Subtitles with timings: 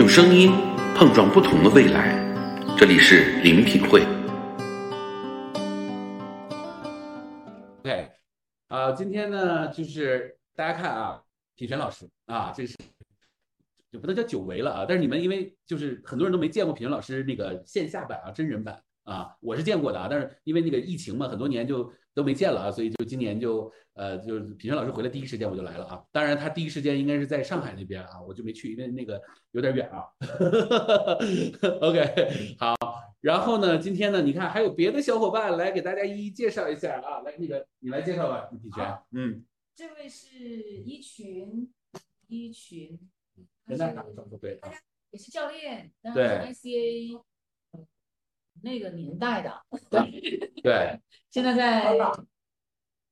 [0.00, 0.50] 用声音
[0.96, 2.16] 碰撞不同的未来，
[2.74, 4.00] 这里是林品会。
[7.80, 8.08] OK，
[8.68, 11.20] 啊、今天呢，就是大家看啊，
[11.54, 12.74] 品璇老师啊，这是
[13.92, 29.20] 就不能叫久违了啊，但是你们因为就是很多人都没见过品璇老师那个线下版啊，真人版啊，我是见过的啊，但是因为那个疫情嘛，很多年就都没见了啊，所以就今年就呃，就是品轩老师回来第一时间我就来了啊，当然他第一时间应该是在上海那边啊，我就没去，因为那个
[29.50, 30.04] 有点远啊。
[31.82, 32.76] OK，好。
[33.20, 41.70] 然后呢，今天呢，你看还有别的小伙伴来给大家一一介绍一下啊，来那个你来介绍吧，品璇，嗯，这位是一群，
[42.28, 42.98] 一群，
[43.66, 44.58] 跟大家打个招呼，对，
[45.10, 47.24] 也是教练，那对是 ICA 呃
[48.62, 49.52] 那个年代的，
[49.90, 51.00] 对 对
[51.30, 51.96] 现在在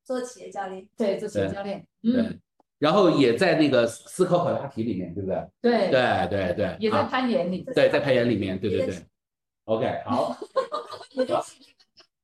[0.04, 2.38] 做企业教练，对做企业教练，嗯，对，
[2.78, 5.46] 然后也在那个思考考拉题里面，对不对？
[5.60, 8.96] 对，对对对，也在啊攀岩里，对在攀岩里面，对对对。
[9.64, 10.34] OK， 好，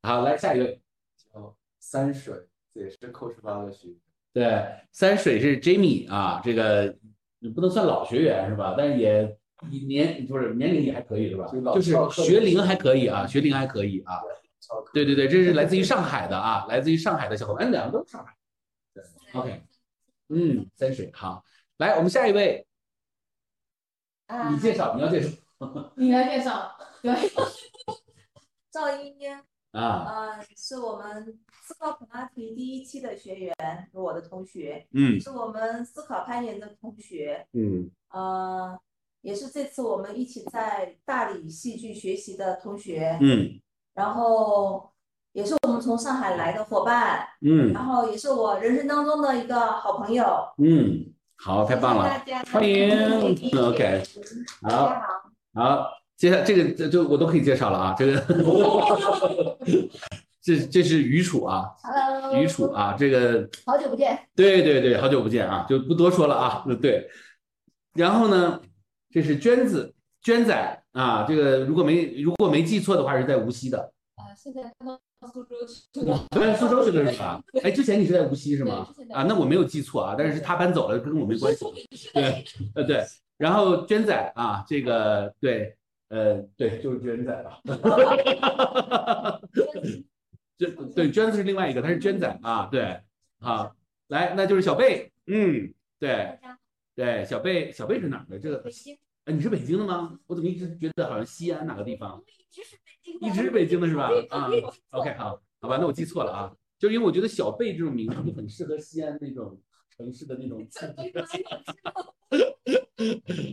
[0.02, 0.80] 好，来下一位，
[1.32, 2.34] 哦，三水，
[2.72, 3.96] 这也是 Coach 八的学员。
[4.32, 6.96] 对，三水是 Jamie 啊，这个
[7.54, 8.74] 不能算老学员是吧？
[8.78, 9.36] 但是也
[9.86, 11.46] 年不是年龄也还可以是吧？
[11.74, 14.20] 就是学龄还可以啊，学龄还可以啊。
[14.92, 18.34] 对对对，这是来自于上海的啊，来自于上海的小伙伴，哎，两个都是上海。
[18.94, 19.04] 对
[19.34, 19.62] ，OK，
[20.28, 21.44] 嗯，三水好，
[21.76, 22.66] 来我们下一位，
[24.26, 25.30] 啊你介绍，你要介绍
[25.96, 27.12] 你来介绍，对，
[28.72, 29.32] 赵英英，
[29.72, 33.54] 啊，呃，是我们思考普拉提第一期的学员，
[33.92, 38.78] 是我的同学，嗯是我们思考攀岩的同学，嗯呃，
[39.24, 43.58] 也是这次我们一起在大理戏剧学习的同学，嗯。
[43.94, 44.90] 然后
[45.32, 47.72] 也是我们从上海来的伙伴，嗯。
[47.72, 50.24] 然后也是我人生当中的一个好朋友，
[50.58, 52.42] 嗯，好，太棒了，大家。
[52.52, 52.90] 欢迎
[53.56, 54.02] ，OK，
[54.62, 54.92] 好。
[55.54, 55.88] 好，
[56.18, 58.20] 接下来这个这就我都可以介绍了啊，这个
[60.42, 64.18] 这这是余楚啊，Hello，余楚啊，这个好久不见。
[64.36, 66.62] 对对对，好久不见啊，就不多说了啊。
[66.82, 67.08] 对，
[67.94, 68.60] 然后呢，
[69.14, 73.78] 这是娟子娟仔啊，这个如果没如果没记错的话是在无锡的，
[74.16, 75.00] 啊，现在搬到
[75.32, 77.40] 苏州去 了，对，苏州去了是吧？
[77.62, 81.64] 哎，之前你是在无锡是吗啊，那我没有记错啊，但是他搬走了，跟我没关系。
[82.12, 83.04] 对，呃对，
[83.36, 85.76] 然后娟仔啊，这个对，
[86.08, 87.60] 呃对，就是娟仔吧。
[90.58, 93.00] 这对娟子是另外一个，他是娟仔啊，对，
[93.38, 93.76] 好，
[94.08, 96.58] 来，那就是小贝，嗯，对大家好，
[96.94, 98.38] 对，小贝，小贝是哪儿的？
[98.38, 98.62] 这个
[99.24, 100.18] 哎，你是北京的吗？
[100.26, 102.22] 我怎么一直觉得好像西安哪个地方？
[102.26, 104.10] 一直是北京的，一直是北京的是吧？
[104.30, 104.50] 啊
[104.90, 109.60] ，OK，好，好吧，那我记错了啊，就是因为我觉得小贝这种名字就很适合西安那种
[109.96, 110.64] 城市的那种。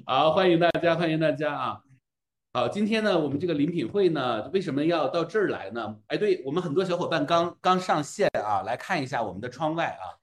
[0.06, 1.82] 好，欢迎大家，欢迎大家啊！
[2.54, 5.98] 好，今天呢，我们这个礼品会呢，为什么要到这儿来呢？
[6.08, 10.20] 哎，对我们很多小伙伴刚刚上线啊，来看一下我们的窗外啊，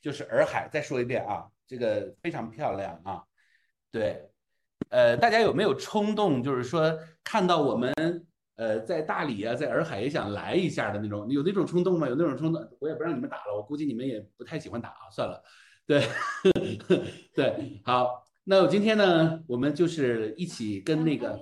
[0.00, 0.68] 就是洱海。
[0.72, 3.22] 再说一遍啊，这个非常漂亮啊。
[3.90, 4.30] 对，
[4.88, 7.92] 呃，大家有没有冲动，就是说看到我们
[8.56, 12.08] 呃在大理啊，在洱海也想来一下的那种，有那种冲动吗？
[12.08, 15.42] 有那种冲动，我也不让你们打了，我估计你们也不太喜欢打啊，算了。
[15.84, 16.02] 对，
[17.34, 21.38] 对，好，那我今天呢，我们就是一起跟那个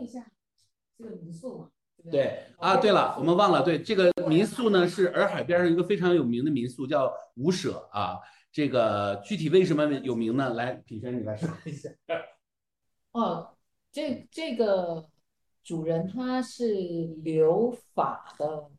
[2.10, 8.18] 对啊，对了，我们忘了，对这个民宿呢是洱海边上一个非常有名的民宿，叫五舍啊。
[8.52, 10.54] 这个具体为什么有名呢？
[10.54, 11.88] 来，品轩你来说一下。
[13.12, 13.56] 哦，
[13.92, 15.08] 这这个
[15.62, 16.74] 主人他是
[17.22, 18.70] 留法的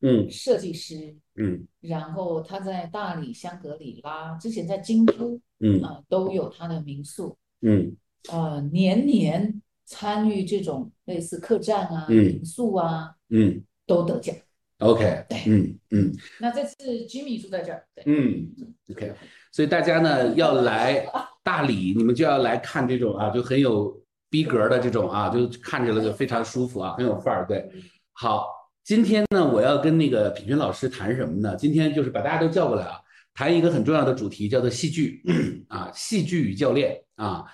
[0.00, 0.30] 嗯。
[0.30, 1.66] 设计师，嗯。
[1.80, 5.80] 然后他在大理、香格里拉，之前在京都嗯。
[5.82, 7.96] 啊、都有他的民宿，嗯。
[8.30, 12.16] 呃，年年参与这种类似客栈啊、嗯。
[12.16, 13.64] 民宿啊嗯。
[13.86, 14.34] 都得奖。
[14.80, 16.74] ，OK，对嗯嗯那这次
[17.08, 18.48] Jimmy 住在这儿，对，嗯
[18.90, 19.12] ，OK，
[19.52, 21.06] 所以大家呢要来
[21.42, 23.96] 大理，你们就要来看这种啊，就很有
[24.28, 27.46] 逼格的这种啊，就看着了就非常舒服啊，很有范儿。
[27.46, 27.68] 对，
[28.12, 28.46] 好，
[28.84, 31.56] 今天呢我要跟那个品轩老师谈什么呢？
[31.56, 32.98] 今天就是把大家都叫过来啊，
[33.34, 35.22] 谈一个很重要的主题，叫做戏剧
[35.68, 37.44] 啊，戏剧与教练啊。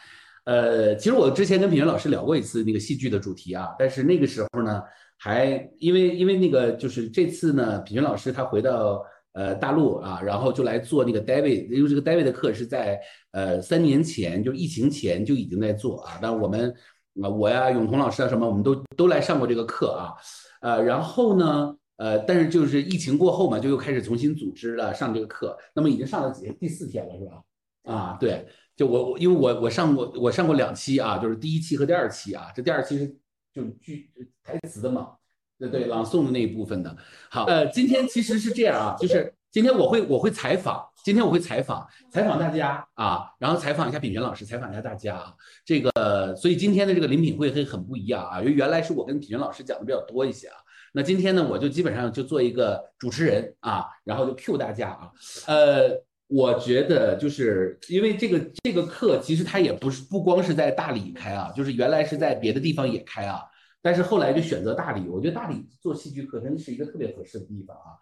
[0.44, 4.80] 呃，其实我之前跟品轩老师聊过一次那个戏剧的主题啊，但是那个时候呢，
[5.18, 13.00] 还因为因为那个就是这次呢，品轩老师他回到呃大陆啊，然后就来做那个 David，因为这个 David 的课是在
[13.32, 16.74] 呃三年前，就疫情前就已经在做啊，但我们
[17.22, 20.14] 啊我呀永彤老师啊什么，我们都都来上过这个课啊，
[20.60, 21.76] 呃，然后呢。
[21.98, 27.42] 呃，但是就是疫情过后嘛，就又开始重新组织了上这个课，那么已经上了几第四天了，是吧？
[27.84, 28.46] 啊，对，
[28.76, 33.16] 就我我因为我我上过我上过两期啊，就是第一期和第二期啊，这第二期是
[33.56, 34.10] 就句
[34.44, 35.12] 台词的嘛，
[35.58, 36.94] 对对，朗诵的那一部分的。
[37.30, 50.56] 好，呃，今天其实是这样啊，就是今天我会我会采访，今天我会采访采访大家啊，然后采访一下品璇老师，采访一下大家啊，这个所以今天的这个临品会会很不一样啊，因为原来是我跟品璇老师讲的比较多一些啊。
[50.92, 55.10] 那今天呢，我就基本上就做一个主持人啊，然后就 Q 大家啊，
[55.46, 55.90] 呃，
[56.28, 63.43] 我觉得就是因为这个这个课其实它也不是不光是在大理开啊，就是原来是在别的地方也开啊，
[63.81, 67.94] 但是后来就选择大理，我觉得大理做戏剧课真的是一个特别合适的地方啊。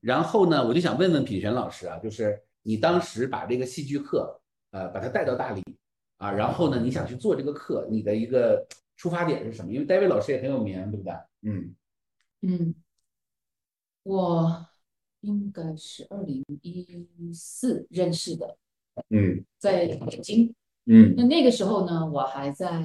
[0.00, 4.40] 然后呢，我就想问问品璇老师啊，就是你当时把这个戏剧课
[4.70, 5.62] 呃把它带到大理
[6.18, 8.64] 啊，然后呢你想去做这个课，你的一个
[8.96, 9.72] 出发点是什么？
[9.72, 11.12] 因为戴维老师也很有名，对不对？
[11.42, 11.74] 嗯。
[12.44, 12.74] 嗯，
[14.02, 14.66] 我
[15.22, 16.86] 应该是二零一
[17.32, 18.56] 四认识的，
[19.10, 20.54] 嗯在北京。
[20.84, 22.82] 嗯那那个时候呢，我还在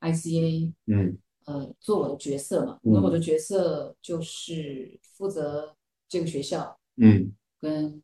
[0.00, 2.78] ICA，嗯呃，做我的角色嘛。
[2.82, 5.74] 嗯那我的角色就是负责
[6.08, 8.02] 这个学校嗯跟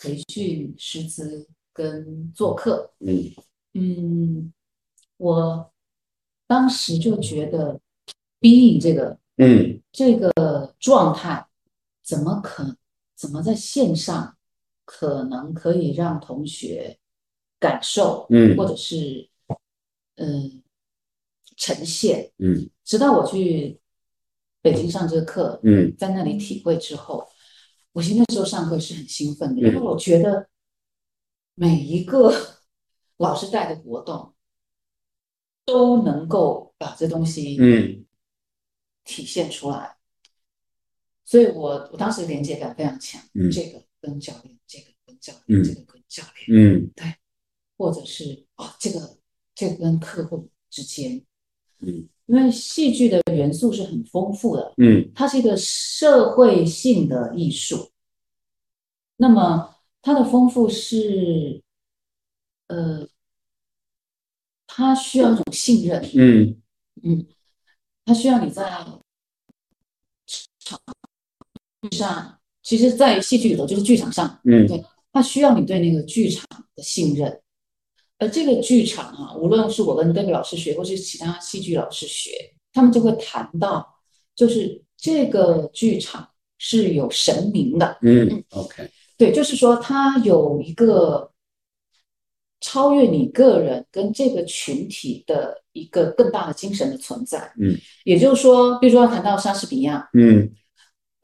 [0.00, 2.92] 培训师资跟做客。
[3.00, 3.32] 嗯
[3.74, 4.52] 嗯，
[5.16, 5.72] 我
[6.46, 7.80] 当时就觉得
[8.40, 11.45] being 这个嗯这个状态，
[12.06, 12.78] 怎么可
[13.16, 14.38] 怎么在线上
[14.84, 17.00] 可能可以让同学
[17.58, 18.56] 感受，嗯。
[18.56, 19.28] 或者是
[20.14, 20.62] 嗯
[21.56, 22.32] 呈现？
[22.38, 22.70] 嗯。
[22.84, 23.80] 直到我去
[24.62, 25.92] 北京上这个课，嗯。
[25.96, 27.28] 在那里体会之后，
[27.90, 29.66] 我其实那时候上课是很兴奋的，嗯。
[29.66, 30.48] 因为我觉得
[31.56, 32.32] 每一个
[33.16, 34.32] 老师带的活动
[35.64, 38.06] 都能够把这东西嗯。
[39.02, 39.95] 体现出来，
[41.26, 43.50] 所以我我当时连接感非常强，嗯。
[43.50, 46.90] 这个跟教练，这个跟教练，嗯这个跟教练，嗯。
[46.94, 47.14] 对。
[47.76, 49.18] 或者是哦，这个
[49.54, 51.20] 这个跟客户之间，
[51.80, 52.08] 嗯。
[52.26, 55.10] 因为戏剧的元素是很丰富的，嗯。
[55.14, 57.90] 它是一个社会性的艺术。
[59.16, 61.60] 那么它的丰富是，
[62.68, 63.08] 呃，
[64.68, 66.62] 它需要一种信任，嗯。
[67.02, 67.26] 嗯，
[68.04, 69.02] 它需要你在场
[71.92, 74.66] 上，其实，在戏剧里头就是剧场上，嗯。
[74.66, 76.44] 对，它需要你对那个剧场
[76.74, 77.40] 的信任。
[78.18, 82.30] 而这个剧场啊，无论是我跟 David 老师学，或是其他戏剧老师学，
[82.72, 83.86] 他们就会谈到，
[84.34, 86.26] 就是这个剧场
[86.58, 88.88] 是有神明的，嗯，OK，
[89.18, 91.30] 对，就是说它有一个
[92.60, 97.52] 超越你个人跟这个群体的一个更大的精神的存在。
[97.60, 100.50] 嗯，也就是说，比如说要谈到莎士比亚，嗯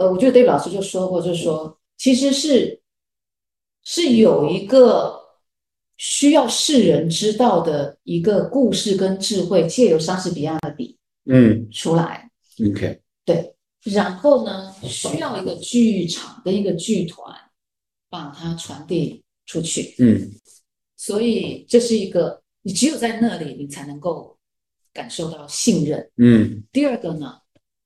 [0.03, 2.83] 呃，我觉得 David 老师就说过，就是说其实是
[3.85, 5.21] 是有一个
[5.97, 12.29] 需要世人知道的一个故事跟智慧，借由莎士比亚的笔嗯出来。
[12.69, 13.55] ，OK，对，
[13.85, 17.33] 然后呢，需要一个剧场跟一个剧团
[18.11, 19.95] 把它传递出去。
[19.99, 20.33] 嗯
[20.97, 24.37] 所以这是一个，你只有在那里，你才能够
[24.93, 26.11] 感受到信任。
[26.17, 27.39] 嗯第二个呢，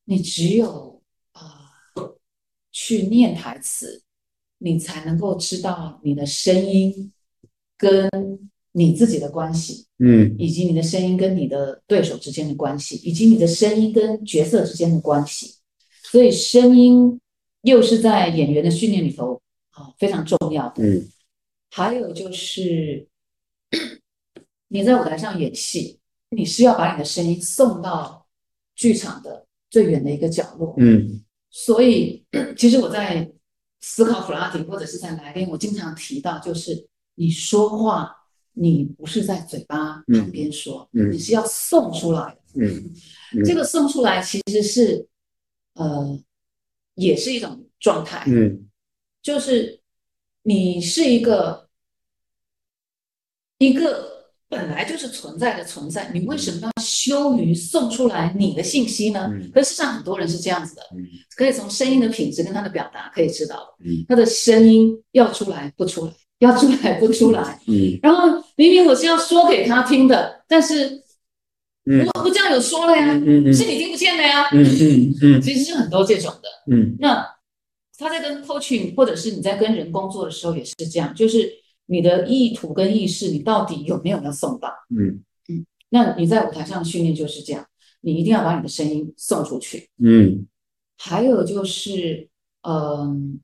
[0.05, 0.96] 你只有
[2.79, 4.03] 去念台词，
[4.59, 7.11] 你才能够知道你的声音
[7.79, 8.07] 跟
[8.73, 15.55] 你自己的关系，嗯以及你的声音跟你的对手之间的关系，以及你的声音跟角色之间的关系。
[16.03, 17.19] 所以声音
[17.63, 19.41] 又是在演员的训练里头
[19.71, 20.85] 啊、非常重要的。
[20.85, 21.09] 嗯
[21.71, 23.09] 还有就是
[24.69, 28.27] 你在舞台上演戏，你是要把你的声音送到
[28.75, 30.75] 剧场的最远的一个角落。
[30.77, 31.23] 嗯
[31.59, 32.23] 所以，
[32.55, 33.33] 其实我在
[33.81, 38.15] 思考普拉提或者是在来电，我经常提到，就是你说话，
[38.53, 42.61] 你不是在嘴巴旁边说，嗯嗯你是要送出来的。
[42.61, 42.93] 嗯
[43.43, 45.09] 这个送出来其实是，
[45.73, 46.23] 呃，
[46.95, 48.69] 也是一种状态，嗯
[49.23, 49.81] 就是
[50.43, 51.71] 你是一个
[53.57, 54.16] 一个
[54.49, 59.29] 本来就是存在的存在，你为什么要羞于送出来你的信息呢？
[59.33, 61.03] 嗯可事实上，很多人是这样子的，嗯
[61.37, 67.61] 可以从声音的品质跟他的表达可以知道，嗯他的声音要出来不出来，要出来不出来。
[67.67, 71.03] 嗯然后明明我是要说给他听的，但是
[71.91, 74.49] 嗯我不这样有说了呀，嗯嗯是你听不见的呀。
[74.53, 76.49] 嗯嗯嗯其实是很多这种的。
[76.73, 77.27] 嗯那
[77.99, 81.51] 他在跟 coaching 或者是你在跟人工作的时候也是这样，就是
[81.87, 84.69] 你的意图跟意识，你到底有没有要送到？
[84.91, 87.67] 嗯嗯那你在舞台上的训练就是这样，
[88.01, 89.89] 你一定要把你的声音送出去。
[89.99, 90.47] 嗯
[90.99, 92.29] 还有就是，
[92.63, 93.39] 嗯，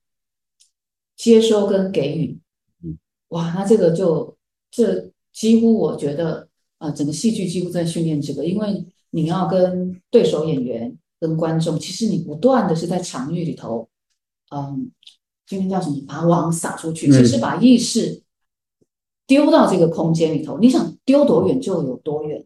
[1.16, 2.38] 接收跟给予
[2.82, 4.36] 嗯，哇，那这个就
[4.70, 13.88] 这几乎我觉得啊、呃整个戏剧几乎在训练这个，因为你要跟对手演员、跟观众，其实你不断的是在场域里头，
[14.50, 14.90] 嗯，
[15.46, 16.02] 今天叫什么？
[16.08, 18.22] 把网撒出去，嗯其实把意识
[19.32, 22.44] 丢到这个空间里头，你想丢多远就有多远，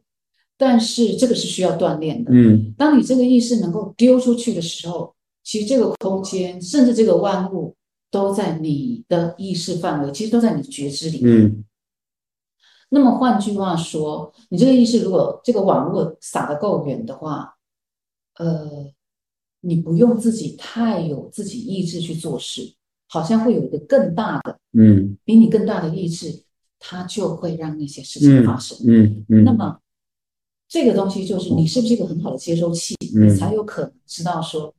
[0.56, 2.30] 但是这个是需要锻炼的。
[2.32, 5.12] 嗯当你这个意识能够丢出去的时候，
[5.42, 7.74] 其实这个空间，甚至这个万物，
[8.08, 11.46] 都在你的意识范围，其实都在你的觉知里面。
[11.46, 11.64] 嗯
[12.88, 17.56] 那么换句话说，你这个意识如果这个网络撒得够远的话，
[18.38, 18.92] 呃，
[19.60, 22.74] 你不用自己太有自己意志去做事，
[23.08, 26.44] 好像会有一个更大的、嗯比你更大的意志，
[26.78, 28.76] 它就会让那些事情发生。
[28.86, 29.78] 嗯嗯，那么
[30.68, 33.26] 这个东西就是你是不是一个很好的接收器，嗯。
[33.28, 34.74] 你才有可能知道说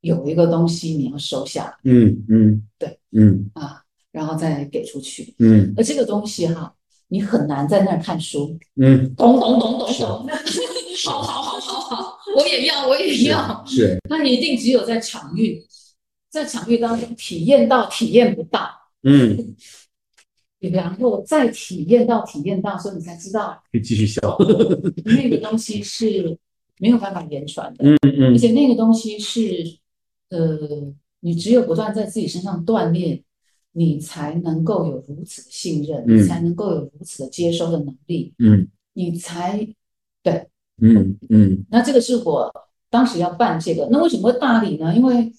[0.00, 2.62] 有一个东西你要收下来嗯嗯。
[2.78, 3.50] 对嗯。
[3.54, 5.34] 啊，然后再给出去。
[5.38, 5.72] 嗯。
[5.76, 6.74] 而这个东西哈，
[7.08, 9.14] 你很难在那儿看书，嗯。
[9.14, 10.02] 懂懂懂懂是。
[10.02, 10.26] 懂，
[11.06, 13.98] 好好好好好，我也要我也要，是。
[14.08, 15.64] 那一定只有在场域，
[16.30, 18.68] 在场域当中体验到体验不到，
[19.04, 19.54] 嗯，
[20.60, 24.20] 然后再体验到体验到，所以你才知道可以继续笑。
[25.04, 26.36] 那个东西是
[26.78, 27.84] 没有办法言传的。
[27.84, 29.78] 嗯嗯而且那个东西是，
[30.30, 30.58] 呃，
[31.20, 33.22] 你只有不断在自己身上锻炼，
[33.72, 39.66] 你才能够有如此的信任，嗯你才能够有如此的接收的能力，嗯你才
[40.22, 40.48] 对。
[40.80, 42.52] 嗯嗯那这个是我
[42.90, 44.94] 当时要办这个，那为什么会大理呢？
[44.94, 45.32] 因为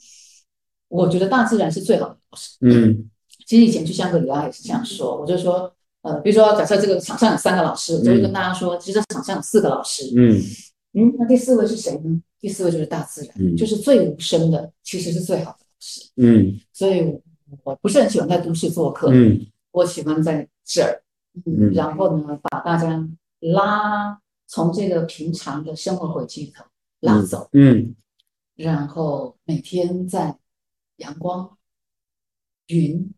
[0.87, 2.57] 我觉得大自然是最好的老师。
[2.61, 3.08] 嗯
[3.49, 10.39] 其实以前去香格里拉也是这样说，我就说，呃，比如说假设这个场上有三个老师，我就会跟大家说，其实场上有四个老师，嗯。
[10.93, 12.21] 嗯，那第四位是谁呢？
[12.39, 13.57] 第四位就是大自然，嗯。
[13.57, 16.11] 就是最无声的，其实是最好的老师。
[16.17, 16.59] 嗯。
[16.71, 17.19] 所以
[17.63, 19.43] 我不是很喜欢在都市做客，嗯。
[19.71, 21.01] 我喜欢在这儿，
[21.47, 23.03] 嗯然后呢，把大家
[23.39, 26.63] 拉从这个平常的生活轨迹里头
[26.99, 27.95] 拉走，嗯。
[28.55, 30.37] 然后每天在
[30.97, 31.57] 阳光、
[32.67, 33.11] 云、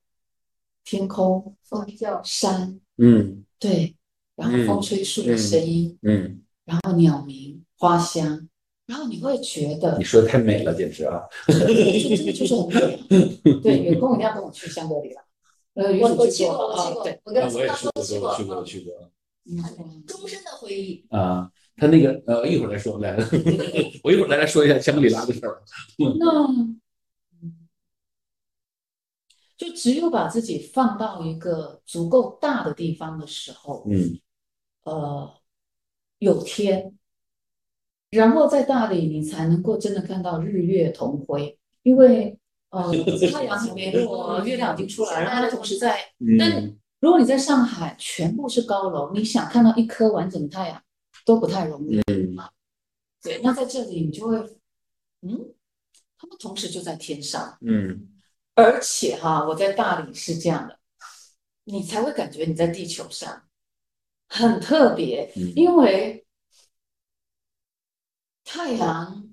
[0.83, 3.95] 天空、风叫山，嗯对，
[4.35, 8.47] 然后风吹树的声音，嗯，然后鸟鸣、花香，
[8.87, 11.21] 然后你会觉得你说的太美了，简直啊！
[11.47, 13.59] 这真的就是很美啊。
[13.61, 15.21] 对，有空一定要跟我去香格里拉。
[15.73, 19.11] 呃，我我有去去过，我去啊，过对，，我跟他我也去过，都去过，我去过，我去过。
[19.43, 21.05] 嗯终身的回忆。
[21.09, 23.15] 啊，他那个呃，一会儿再说来，
[24.03, 25.61] 我一会儿再来说一下香格里拉的事儿。
[26.19, 26.80] 那嗯
[29.61, 34.19] 就只有把自己放到一个足够大的地方的时候，嗯
[34.85, 35.35] 呃，
[36.17, 36.97] 有天，
[38.09, 42.39] 然后在大理你才能够真的看到日月同辉，因为
[42.71, 42.91] 呃
[43.31, 45.95] 太阳还没落，月亮已经出来，然后它同时在。
[46.39, 50.83] 但嗯如果你在上海，全部是高楼，你想看到一颗完整的太阳
[51.23, 51.99] 都不太容易。
[52.11, 52.35] 嗯
[53.21, 54.37] 对，那在这里你就会，
[55.21, 55.53] 嗯，
[56.17, 57.57] 他们同时就在天上。
[57.61, 58.07] 嗯
[58.55, 60.79] 而且哈，我在大理是这样的，
[61.63, 63.43] 你才会感觉你在地球上，
[64.27, 65.53] 很特别，嗯。
[65.55, 66.25] 因为
[68.43, 69.29] 太阳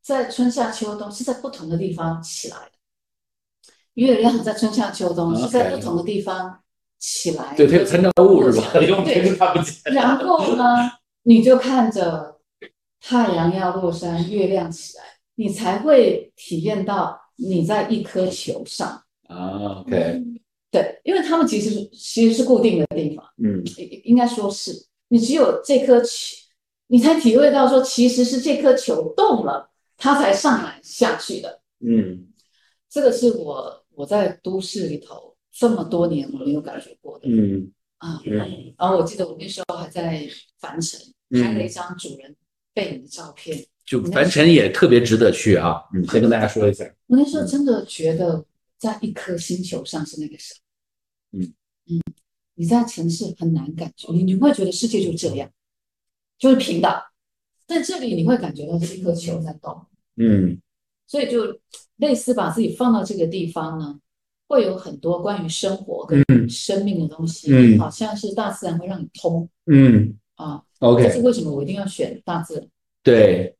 [0.00, 2.72] 在春夏秋冬是在不同的地方起来的，
[3.94, 6.62] 月亮在春夏秋冬是在不同的地方
[6.98, 8.60] 起来，对，它有参照物是
[9.36, 9.50] 吧？
[9.92, 10.64] 然后呢，
[11.22, 12.40] 你就看着
[13.00, 19.02] 太阳要落山，月亮起来，你才会体验到你在一颗球上。
[19.28, 20.22] 啊，OK，
[20.70, 23.62] 对，因为他们其实是其实是固定的地方，嗯。
[23.78, 24.86] 应应该说是。
[25.08, 26.36] 你只有这颗球，
[26.88, 31.62] 你才体会到说其实是这颗球动了，它才上来下去的。
[31.80, 32.28] 嗯。
[32.90, 37.28] 这个是我我在都市里头这么多年我没有感觉过的。
[37.28, 37.72] 嗯。
[37.98, 38.20] 啊。
[38.26, 41.00] 嗯然后我记得我那时候还在凡城
[41.30, 41.42] 嗯。
[41.42, 42.36] 拍了一张主人
[42.74, 45.82] 背影的照片，就凡尘也特别值得去啊。
[45.94, 46.84] 嗯，先跟大家说一下。
[47.06, 48.44] 我那时候真的觉得
[48.78, 51.38] 在一颗星球上是那个时候。
[51.38, 51.52] 嗯
[51.86, 52.00] 嗯，
[52.54, 55.50] 你在城市很难感觉，你你会觉得世界就这样，
[56.38, 57.04] 就是平的，
[57.66, 59.84] 但这里你会感觉到是一颗球在动，
[60.16, 60.58] 嗯
[61.06, 61.60] 所以就
[61.96, 64.00] 类似把自己放到这个地方呢，
[64.48, 70.62] 会有很多关于生活跟嗯生命的东西，嗯好像是大自然会让你通嗯啊。
[70.80, 72.68] 这，OK，是为什么我一定要选大自然？
[73.02, 73.53] 对，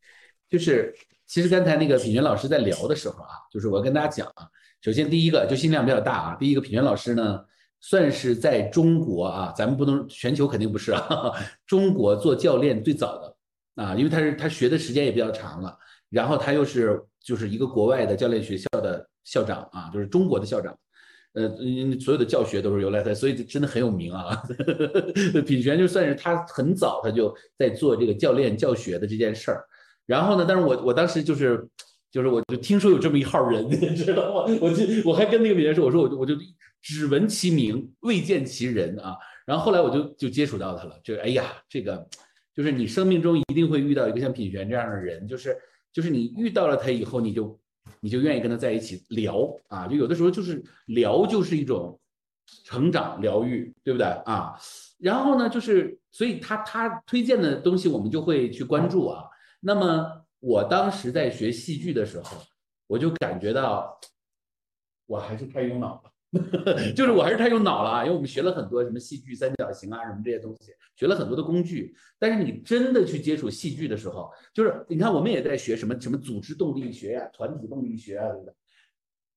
[0.55, 0.95] 就是
[1.27, 4.47] 其实刚才那个品源老师在聊的时候啊，就是我要跟大家讲啊，
[4.81, 7.45] 首先第一个就心量比较大啊，第一个品源老师呢，
[7.81, 11.33] 算是在中国啊，咱们不能全球肯定不是啊，
[11.67, 15.77] 中国做教练最早的啊，因为他是他学的时间也比较长了，
[16.09, 20.79] 然后他又是就是一个国外的教练学校的校长啊，就是中国的校长，
[21.33, 21.49] 呃，
[21.99, 24.41] 所有的教学都是由来他，所以真的很有名啊。
[25.45, 29.67] 品璇就算是他很早他就在做这个教练教学的这件事儿。
[30.07, 31.67] 然后呢，但是我我当时就是
[32.11, 34.57] 就是我就听说有这么一号人， 你知道吗？
[34.61, 36.35] 我就我还跟那个别人说，我说我就我就
[36.83, 39.17] 只闻其名，未见其人啊。
[39.47, 42.07] 然后后来我就就接触到他了，就哎呀，这个
[42.55, 45.57] 就是你生命中一定会遇到一个像品璇这样的人，就是
[45.93, 47.59] 就是你遇到了他以后，你就
[48.01, 51.99] 你就愿意跟他在一起聊啊，就有的时候就是聊就是一种
[52.65, 54.55] 成长疗愈，对不对啊？
[54.99, 59.25] 然后呢，就是所以他他推荐的东西我们就会去关注啊。
[59.65, 62.37] 那么我当时在学戏剧的时候，
[62.87, 63.99] 我就感觉到
[65.07, 66.11] 我还是太用脑了。
[66.97, 71.95] 就是我还是太用脑了啊，因为我们学了很多什么戏剧三角形啊，什么这些东西，学了很多的工具。
[72.19, 78.53] 但是你真的去接触戏剧的时候，就是你看我们也在学什么什么组织动力学呀、团体动力学啊，对不对？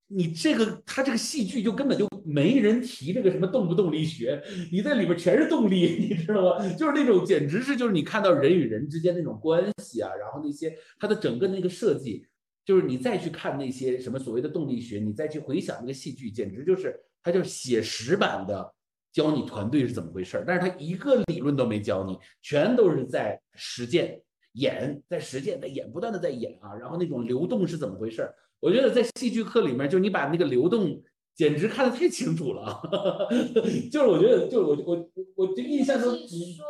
[0.07, 6.69] 你这个他这个戏剧就根本就没人提这个什么动不动力学，你在里边全是动力，你知道吗？
[6.73, 12.25] 就是那种简直是就是你看到人与人之间那种关系啊，然后那些它的整个那个设计。
[12.65, 18.73] 就是你再去看那些什么所谓的动力学，你再去回想那个戏剧，简直就是它就是写实版的
[19.13, 20.43] 教你团队是怎么回事儿。
[20.45, 24.21] 但是它一个理论都没教你，全都是在实践
[24.55, 26.75] 演，在实践，在演，不断的在演啊。
[26.75, 28.35] 然后那种流动是怎么回事儿？
[28.59, 31.01] 我觉得在戏剧课里面，就你把那个流动
[31.35, 32.81] 简直看得太清楚了。
[33.91, 36.65] 就是我觉得，就是我我我就印象中是说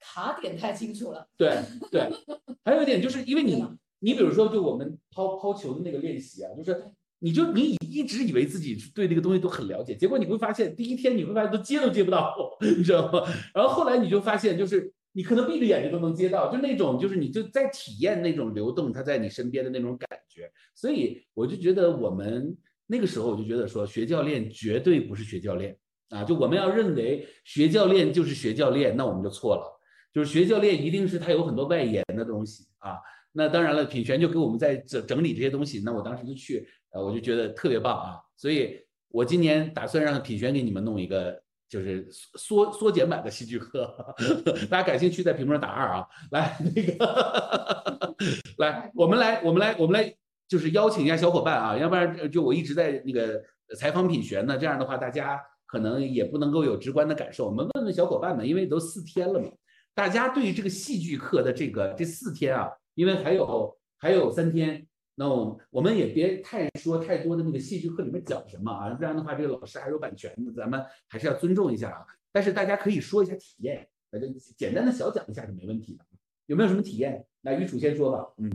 [0.00, 1.26] 卡点太清楚了。
[1.36, 1.58] 对
[1.90, 2.10] 对，
[2.64, 3.64] 还有一点就是因为你。
[4.00, 6.84] 你比如说，就我们抛抛球的那个练习啊，就是
[7.20, 13.22] 你就你一直以为自己对那个东西都很了解，结果你会发现，第一天你会发现都接都接不到， 你知道吗？
[13.54, 20.52] 然后后来你就发现，就是你可能闭着眼睛都能接到，就那种就是你就在体验那种流动，它在你身边的那种感觉。
[20.74, 22.54] 所以我就觉得我们
[22.86, 25.74] 那个时候我就觉得说，学教练绝对不是学教练
[26.10, 29.80] 啊，就我们要认为学教练就是学教练，那我们就错了，
[30.12, 32.98] 就是学教练一定是他有很多外延的东西啊。
[33.32, 35.80] 那当然了，品璇就给我们在整整理这些东西。
[35.82, 38.20] 那我当时就去，呃，我就觉得特别棒啊。
[38.36, 43.94] 所以我今年打算让品璇给你们弄一个，就是缩缩减版的戏剧课。
[44.70, 46.06] 大家感兴趣，在屏幕上打二啊。
[46.30, 48.14] 来，那个，
[48.58, 50.14] 来，我们来，我们来，我们来，
[50.48, 51.76] 就是邀请一下小伙伴啊。
[51.76, 53.42] 要不然就我一直在那个
[53.76, 57.46] 采访品学呢，这样的话大家可能也不能够有直观的感受。
[57.46, 59.48] 我们问问小伙伴们，因为都四天了嘛，
[59.94, 62.70] 大家对于这个戏剧课的这个这四天啊。
[62.96, 64.86] 因为还有还有三天，
[65.18, 72.06] 那我我们也别太说太多的那个戏剧课里面讲什么啊，不然的话这个老师还有版权的，咱们还是要尊重一下啊。
[72.30, 76.04] 但是大家可以说一下体验，那就简单的小讲一下是没问题的。
[76.44, 77.26] 有没有什么体验？
[77.40, 78.30] 那于楚先说吧。
[78.36, 78.50] 嗯。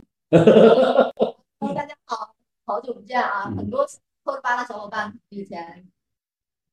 [1.74, 2.32] 大家好，
[2.64, 3.52] 好久不见啊！
[3.56, 3.84] 很多
[4.22, 5.84] 扣十八的小伙伴以前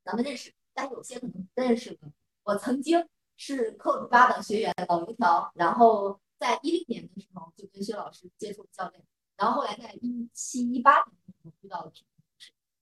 [0.03, 1.97] 咱们认识，但有些可能不认识
[2.43, 3.03] 我曾经
[3.37, 6.19] 是扣十八的学员老油条，然后。
[6.39, 9.03] 在一零年的时候就跟薛老师接触教练，
[9.39, 11.91] 然后后来在一七一八年的时候遇到了。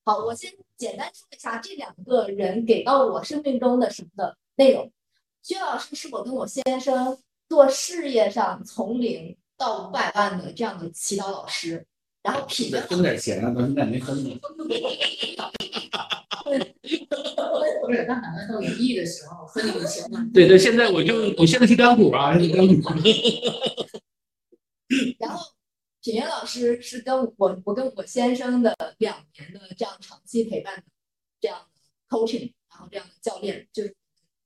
[0.04, 4.92] 好，我先简单说一下这两个人给到我生命中的什么的内容。
[5.44, 7.18] 薛老师是我跟我先生
[7.48, 11.86] 做事业上从零到五百万的这样的祈祷老师，
[12.24, 14.40] 然后品分点钱啊，到现在没分呢。
[17.84, 20.26] 不是，他打算到一亿的时候分你们钱吗？
[20.34, 22.74] 对对，现在我就我现在是干股啊，是干股。
[25.20, 25.46] 然后
[26.02, 30.84] 品源老师是跟我我跟我先生的两年的这样长期陪伴的
[31.40, 33.96] 这样的 coaching，然后这样的教练，就是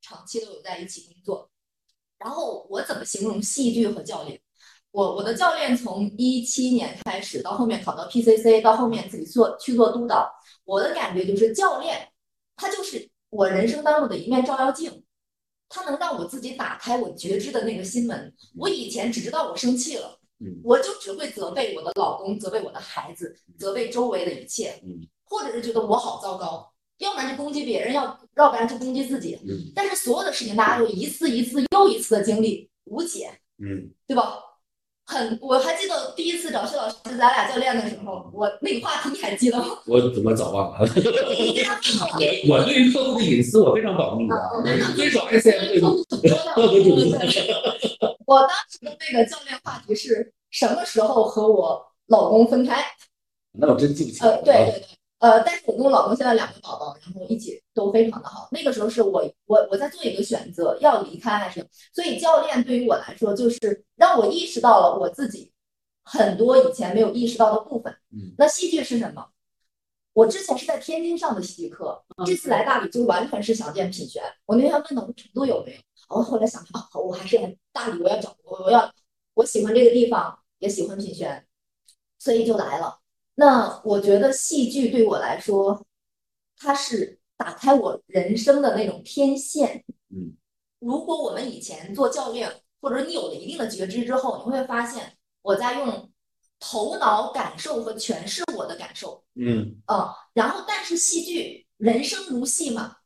[0.01, 1.49] 长期都有在一起工作。
[2.17, 4.39] 然后我怎么形容戏剧和教练？
[4.91, 10.31] 我我的教练从一七年开始到后面考到 PCC，到后面自己做去做督导，
[10.65, 12.09] 我的感觉就是教练
[12.55, 13.09] 他就是。
[13.31, 15.05] 我人生当中的一面照妖镜，
[15.69, 18.35] 它能让我自己打开我觉知的那个心门。
[18.57, 20.19] 我以前只知道我生气了，
[20.63, 24.81] 我就只会责备我的老公，责备我的孩子，责备周围的一切，
[25.23, 29.39] 或者是觉得我好糟糕，要不然就攻击别人，要要不然就攻击自己。
[29.75, 34.39] 但是所有的事情，大家都一次一次又一次的经历，无解，嗯，对吧？
[35.11, 39.65] 很，我还记得第一次找薛老师，咱俩教练的时候，我那个话题你还记得吗？
[39.85, 40.79] 我怎么早忘了？
[42.47, 44.35] 我 我对于客户的隐私我非常保密的，
[44.95, 45.81] 遵守 S M 的
[48.25, 52.81] 我当时的那个教练话题是什么时候和我老公分开？
[53.51, 54.29] 那我真记不起来。
[54.29, 54.87] 呃，对对对。
[55.21, 58.49] 呃，但是我跟我老公现在两个宝宝，然后一起都非常的好。
[58.51, 61.63] 那个时候是我我我在做一个选择，要离开还是？
[61.93, 65.51] 所以教练对于我来说，就是让我意识到了我自己
[66.03, 67.95] 很多以前没有意识到的部分。
[68.11, 68.33] 嗯。
[68.37, 69.23] 那戏剧是什么？
[70.13, 74.23] 我之前是在天津上的戏剧课，这次来大理就完全是想见品璇。
[74.47, 75.79] 我那天问他我成都有没有，
[76.09, 78.91] 我后来想想，哦，我还是来大理，我要找我我要
[79.35, 81.45] 我喜欢这个地方，也喜欢品璇，
[82.17, 83.00] 所以就来了。
[83.41, 85.83] 那我觉得戏剧对我来说，
[86.57, 89.83] 它是打开我人生的那种天线。
[90.11, 90.37] 嗯，
[90.77, 96.11] 如果我们以前做教练，或者你有了一定的觉知之后，你会发现我在用
[96.59, 99.23] 头脑感受和诠释我的感受。
[99.33, 102.97] 嗯啊，然后但是戏剧，人生如戏嘛，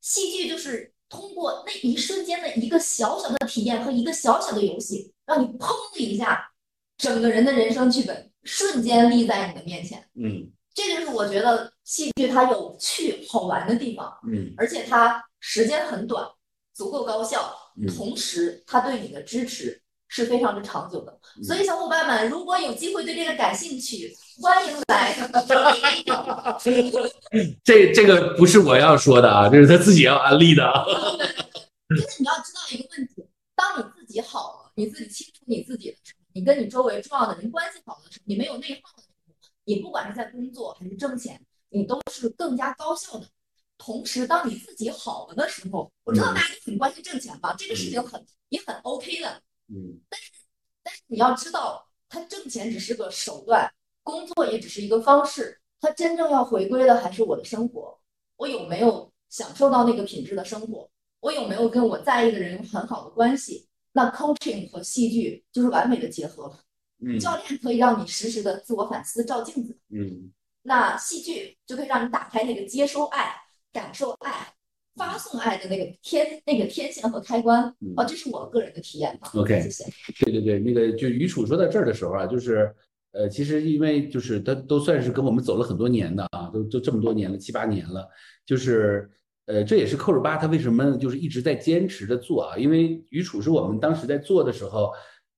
[0.00, 6.52] 戏剧就是通过那一瞬间的一个小小的体验和一个小小的游戏，让你砰的一下，
[6.96, 10.06] 整个人的人生剧本瞬间立在你的面前。
[10.14, 16.26] 嗯这就是我觉得戏剧它有趣好玩的地方，嗯而且它时间很短，
[16.74, 21.16] 足够高效，嗯同时它对你的支持是非常之长久的。
[21.44, 25.14] 所以小伙伴们，如果有机会对这个感兴趣，欢迎来。
[27.62, 30.84] 这这个不是我要说的啊，这是他自己要安利的啊。
[31.86, 35.96] 但是你要知道一个问题，当你自己好了，你自己清楚你自己的
[36.34, 43.26] 你跟你周围重要的人关系好的时候，你没有内耗的时候，你不管是在工作还是挣钱，你都是更加高效的。
[43.78, 49.40] 同时，当你自己好了的时候，我知道大家都很关心挣钱吧，这个事情很也很 OK 的。
[49.68, 50.00] 嗯
[50.82, 57.96] 但是你要知道，他挣钱只是个手段，工作也只是一个方式，他真正要回归的还是我的生活。
[58.36, 60.90] 我有没有享受到那个品质的生活？
[61.20, 63.68] 我有没有跟我在意的人有很好的关系？
[63.94, 66.60] 那 coaching 和戏剧就是完美的结合了。
[67.04, 70.30] 嗯教练可以让你实时的自我反思、照镜子，嗯
[70.62, 73.34] 那戏剧就可以让你打开那个接收爱、
[73.72, 74.54] 感受爱、
[74.94, 77.64] 发送爱的那个天那个天线和开关。
[77.80, 79.30] 嗯啊，这是我个人的体验吧。
[79.34, 79.84] OK 谢谢。
[80.20, 82.74] 对对对，那个就于楚说到这儿的时候啊，就是
[83.12, 88.08] 呃，其实因为就是他都算是跟我们走了很多年的啊，都都这么多年了，七八年了，
[88.46, 89.10] 就是
[89.46, 94.92] 呃，这也是扣着八他为什么就是一直在坚持着做啊，因为于楚是我们当时在做的时候。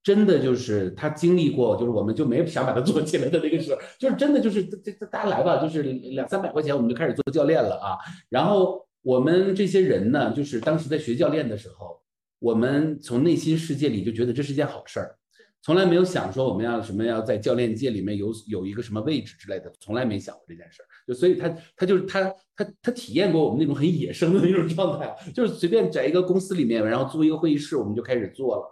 [0.07, 7.99] 真的就是他经历过，就是我们就没想把他做起来的那个时候，就是真的就是这这大家来吧，就是两三百块钱我们就开始做教练了啊。
[8.29, 12.01] 然后我们这些人呢，就是当时在学教练的时候，
[12.39, 15.17] 我们从内心世界里就觉得这是件好事儿，
[15.61, 20.87] 从来没有想说我们要什么要在教练界里面有有一个什么位置之类的，从来没想过这件事儿。
[21.07, 28.63] 就所以他他就是他他他体验过我们那种很野生的那种状态，就是随便在一个公司里面，然后租一个会议室，我们就开始做了。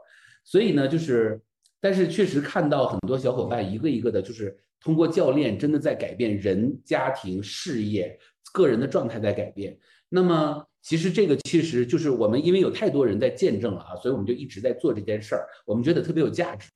[0.45, 1.41] 所以呢，就是
[1.81, 8.19] 但是确实看到很多小伙伴一个一个的，就是通过教练真的在改变人、家庭、事业、
[8.53, 9.79] 个人的状态在改变。
[10.09, 16.69] 那么其实这个其实就是我们因为有太多人在见证了啊，所以我们就一直在做这件事儿，我们觉得特别有价值。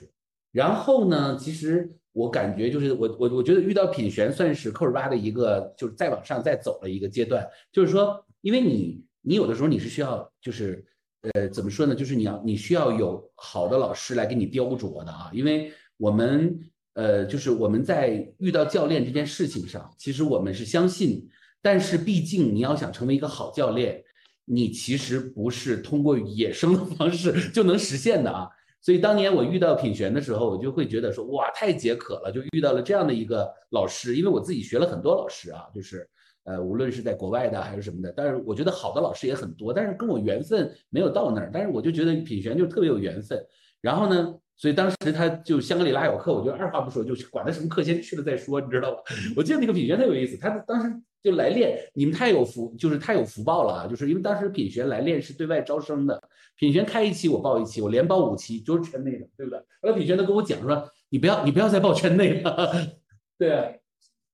[0.50, 10.84] 然后呢，其实我感觉就是我我我觉得遇到品璇算是扣十八的一个就是再往上再走了一个阶段，就是说，因为你你有的时候你是需要就是
[11.22, 16.58] 呃怎么说呢，就是你要你需要有好的老师来给你雕琢的啊，因为我们
[16.94, 21.28] 呃就是我们在遇到教练这件事情上，其实我们是相信，
[21.62, 24.02] 但是毕竟你要想成为一个好教练，
[24.44, 28.48] 你其实不是通过野生的方式就能实现的啊。
[28.80, 34.16] 所以当年我遇到品璇的时候，我就会觉得说，哇，太解渴了，就遇到了这样的一个老师。
[34.16, 36.08] 因为我自己学了很多老师啊，就是
[36.44, 41.50] 呃，无论是在国外的还是什么的，但是我觉得好的老师也很多，但是跟我缘分没有到那儿。
[41.52, 43.38] 但是我就觉得品璇就特别有缘分。
[43.80, 49.02] 然后呢，所以当时他就香格里拉有课，我就二话不说就管他什么课先去了再说，你知道吧？
[49.36, 50.88] 我记得那个品璇特有意思，他当时
[51.22, 53.86] 就来练，你们太有福，就是太有福报了啊！
[53.86, 56.22] 就是因为当时品学来练是对外招生的，
[56.56, 59.58] 品学开一期我报一期，我连报五期，就是圈内的，对不对？
[59.82, 62.72] 后来品学都跟我讲说，你不要你不要再报圈内了，
[63.38, 63.80] 对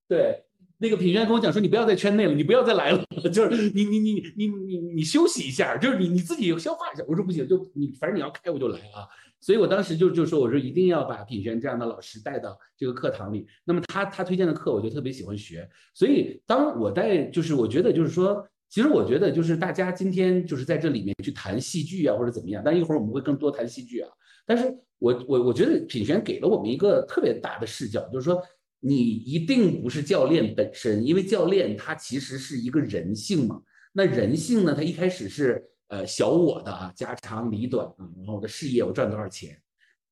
[0.08, 0.40] 对。
[0.78, 7.02] 那个品学跟我讲说，你不要在圈内了，你不要再来了， 就是你你你你你你休息一下，就是你你自己消化一下。
[7.08, 9.08] 我说不行，就你反正你要开我就来啊。
[9.44, 13.46] 所以我当时就就说，我说一定要把品璇这样的老师带到这个课堂里。
[13.62, 15.68] 那么他他推荐的课，我就特别喜欢学。
[15.92, 24.08] 所以当我在就是我觉得就是说，其实我觉得就是大家今天就是在这里面去谈戏剧啊或者怎么样，但一会儿我们会更多谈戏剧啊。
[24.46, 24.64] 但是
[24.98, 28.42] 我我我觉得品璇给了我们一个特别大的视角，就是说
[28.80, 33.60] 你一定不是教练本身，因为教练他其实是一个人性嘛。
[33.92, 35.62] 那人性呢，他一开始是。
[35.88, 39.60] 呃，小我的啊，家长里短啊，然后我的事业我赚多少钱，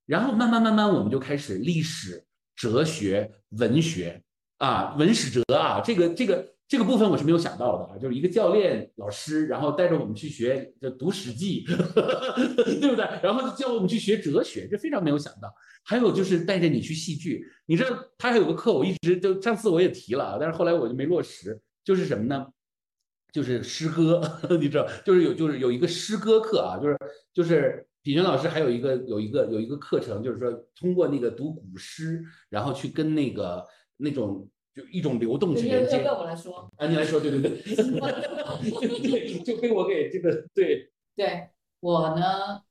[0.07, 4.23] 然后慢慢慢慢我们就开始历史、哲学、文学
[4.59, 11.65] 啊，文史哲啊，这个这个这个部分我是没有想到的啊，就是一个教练老师，然后带着我们去学就读《史记》，
[12.81, 13.05] 对不对？
[13.23, 15.53] 然后就教我们去学哲学，这非常没有想到。
[15.85, 22.47] 还有就是带着你去戏剧，你知道他还有个课，我一直就上次我也提了啊，但是后来我就没落实，就是什么呢？
[23.33, 24.21] 就是诗歌，
[24.61, 26.99] 你知道，就是有就是有一个诗歌课啊，就是
[27.33, 33.65] 就是品轩老师还有一个有一个有一个课程，就是说通过那个读古诗，然后去跟那个
[33.97, 36.03] 那种就一种流动去连接。
[36.05, 37.51] 要我来说，啊，你来说，对对 对，
[39.01, 41.49] 对，就被我给这个对对
[41.81, 42.63] 我呢，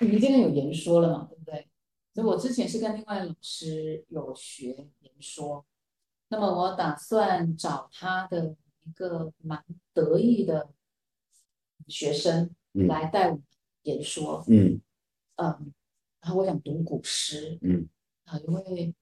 [0.00, 1.66] 你们今天有言说了嘛，对不对？
[2.14, 4.68] 所以我之前是跟另外老师有学
[5.00, 5.64] 言说，
[6.28, 10.70] 那么我打算找他的一个蛮得意的
[11.88, 12.86] 学生嗯。
[12.86, 13.42] 来带我们
[13.82, 14.80] 言说，嗯。
[15.36, 15.72] 嗯，
[16.20, 17.88] 然后我想读古诗，嗯。
[18.24, 18.94] 啊，因为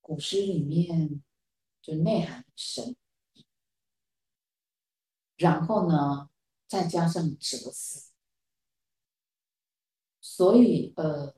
[0.00, 1.22] 古诗里面
[1.80, 2.96] 就内涵很深，
[5.36, 6.28] 然后呢，
[6.66, 8.10] 再加上哲思，
[10.20, 11.34] 所以呃，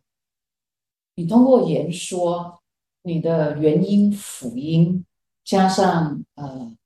[1.14, 2.62] 你通过言说，
[3.02, 5.04] 你的元音辅音
[5.44, 6.77] 加上呃，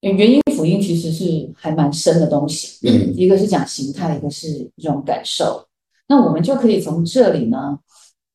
[0.00, 5.66] 元音辅音其实是还蛮深的东西，嗯一个是讲形态，一个是一种感受。
[6.06, 7.78] 那我们就可以从这里呢，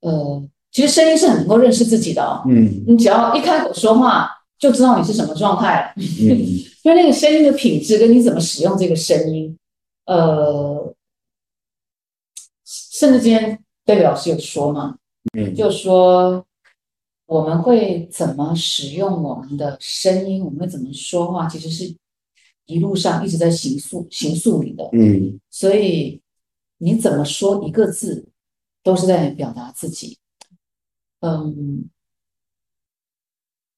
[0.02, 2.43] 呃，其实声音是很能够认识自己的哦。
[2.47, 5.93] 嗯你只要一开口说话，就知道你是什么状态了。
[5.97, 9.58] 嗯因为那个声音的品质跟你怎么使用这个声音，
[10.06, 10.93] 呃，
[12.65, 14.97] 甚至今天戴表老师有说嘛，
[15.38, 16.45] 嗯就说
[17.34, 21.96] 我们会怎么使用我们的声音，我们会怎么说话，其实是
[22.65, 24.88] 一路上一直在形塑形塑你的。
[24.93, 26.22] 嗯所以
[26.78, 28.30] 你怎么说一个字，
[28.84, 30.19] 都是在表达自己。
[31.22, 31.89] 嗯，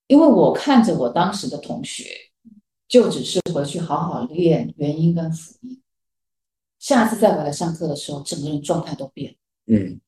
[0.08, 2.04] 因为我看着我当时的同学，
[2.90, 5.82] 就只是回去好好练元音跟辅音，
[6.78, 9.38] 下次再回来上课的时候，整个人状态都变了。
[9.68, 10.02] 嗯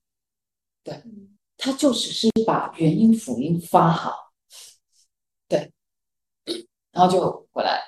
[1.57, 4.31] 他就只是把元音辅音发好，
[5.47, 5.71] 对，
[6.91, 7.79] 然后就回来。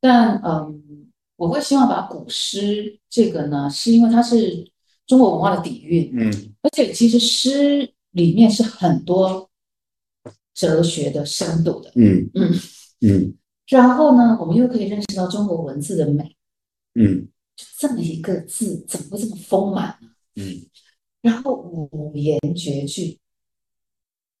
[0.00, 4.70] 但嗯，我会希望把古诗这个呢，是因为它是
[5.06, 9.48] 中国文化的底蕴，嗯而且其实诗里面是很多
[10.52, 11.92] 哲学的深度的。
[11.94, 12.52] 嗯嗯，
[13.00, 13.34] 嗯
[13.68, 16.36] 然后呢，我们又可以认识到中国文字的美，
[16.94, 20.08] 嗯就这么一个字，怎么会这么丰满呢？
[20.36, 20.66] 嗯
[21.26, 23.18] 然后五言绝句，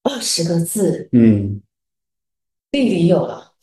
[0.04, 1.60] 二十个字，嗯
[2.70, 3.54] 地理有了，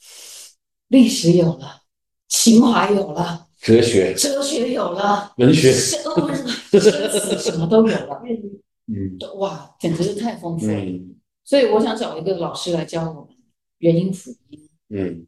[0.89, 1.83] 历史有了，
[2.27, 8.21] 情怀有了，哲学、哲学有了，文学，生诗词什么都有了，
[8.91, 10.73] 嗯哇，简直是太丰富了。
[10.73, 13.35] 嗯所以我想找一个老师来教我们
[13.79, 14.69] 元音辅音。
[14.89, 15.27] 嗯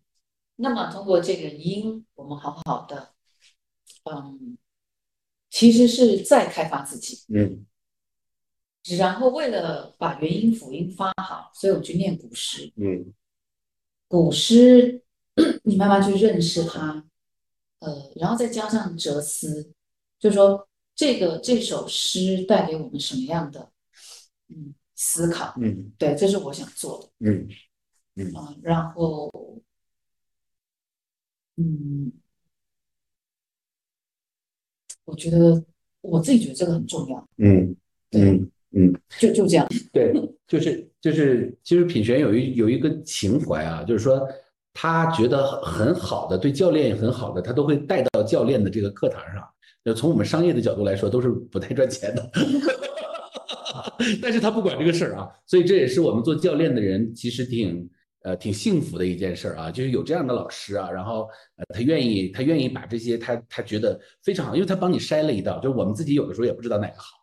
[0.56, 3.10] 那么通过这个音，我们好好的，
[4.04, 4.58] 嗯，
[5.50, 7.26] 其实是在开发自己。
[7.34, 7.66] 嗯
[8.98, 12.72] 然后为了把元音辅音发好，所以我去念古诗。
[12.76, 13.14] 嗯。
[14.08, 15.02] 古诗，
[15.64, 17.04] 你慢慢去认识它，
[17.80, 19.74] 呃，然后再加上哲思，
[20.20, 23.72] 就是说这个这首诗带给我们什么样的
[24.50, 25.56] 嗯思考？
[25.60, 25.92] 嗯。
[25.98, 27.48] 对，这是我想做的嗯
[28.36, 29.30] 啊、然后，
[31.58, 32.14] 嗯，
[35.04, 35.66] 我觉得
[36.02, 37.76] 我自己觉得这个很重要，嗯
[38.12, 38.94] 嗯嗯。
[39.20, 39.68] 就就这样。
[39.92, 40.14] 对，
[40.48, 44.28] 就是就是，其实品璇有一有一个情怀啊，就是说
[44.74, 49.44] 他觉得很很好的，对教练也很好的，他都会带到教练的这个课堂上。
[49.84, 52.32] 就从我们商业的角度来说，都是不太赚钱的，
[54.20, 57.88] 但是他不管这个事儿啊，所以这也是我们做教练的人其实挺
[58.24, 67.15] 呃挺幸福的一件事儿啊，就是有这样的老师啊，然后呃他愿意他愿意把这些他他觉得非常好，因为他帮你筛了一道，就是我们自己有的时候也不知道哪个好。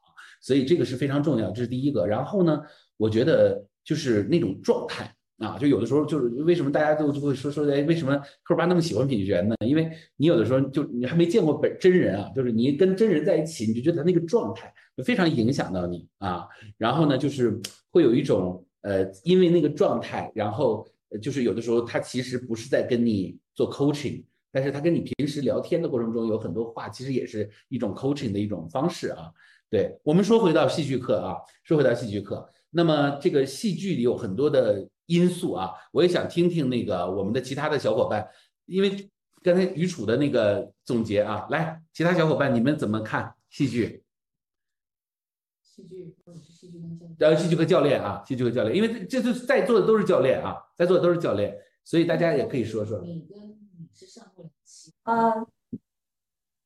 [0.43, 2.07] 所以这个是非常重要，这是第一个。
[2.07, 2.61] 然后呢，
[2.99, 9.55] 我觉得就是那种状态啊，就有的时候就是为什么大家都就会说说，哎，为什么科巴那么喜欢品璇呢？
[9.65, 16.47] 因为你有的时候就你还没见过本真人啊，就是你跟真人在一起，你就觉得他那个状态就非常影响到你啊。
[16.77, 17.59] 然后呢，就是
[17.91, 20.87] 会有一种呃，因为那个状态，然后
[21.23, 24.25] 就是有的时候他其实不是在跟你做 coaching。
[24.55, 29.33] 但是他跟你平时聊天的过程中有很多话，其实也是一种 coaching 的一种方式啊。
[29.73, 38.29] 对我们说回到戏剧课啊，说回到戏剧课，那么这个戏剧里有很多的因素啊，我也想听听那个我们的其他的小伙伴，
[38.67, 39.11] 因为
[39.43, 44.05] 刚才于楚的那个总结啊，来，其他小伙伴你们怎么看戏剧？
[45.63, 47.17] 戏剧或者是戏剧跟教练。
[47.19, 52.99] 呃，戏剧和教练啊，戏剧和教练，因为这这次在座的都是教练啊，在座的都是教练，所以大家也可以说说。
[52.99, 55.47] 你跟你是上过两期，嗯，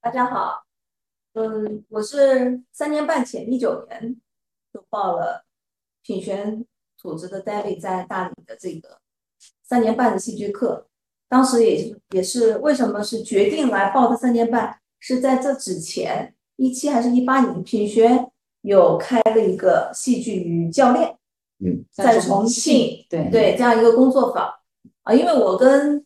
[0.00, 0.65] 大家好，
[1.36, 4.16] 嗯，我是三年半前，一九年
[4.72, 5.44] 就报了
[6.02, 6.64] 品轩
[6.96, 9.00] 组织的 David 在大理的这个
[9.62, 10.86] 三年半的戏剧课。
[11.28, 21.18] 当时也也是为什么是决定来报的三年半，是在这之前一七还是一八年，品轩有开了一个戏剧与教练，
[21.58, 23.28] 嗯，在重庆，对。
[23.30, 24.50] 对这样一个工作坊。
[25.02, 26.02] 啊，因为我跟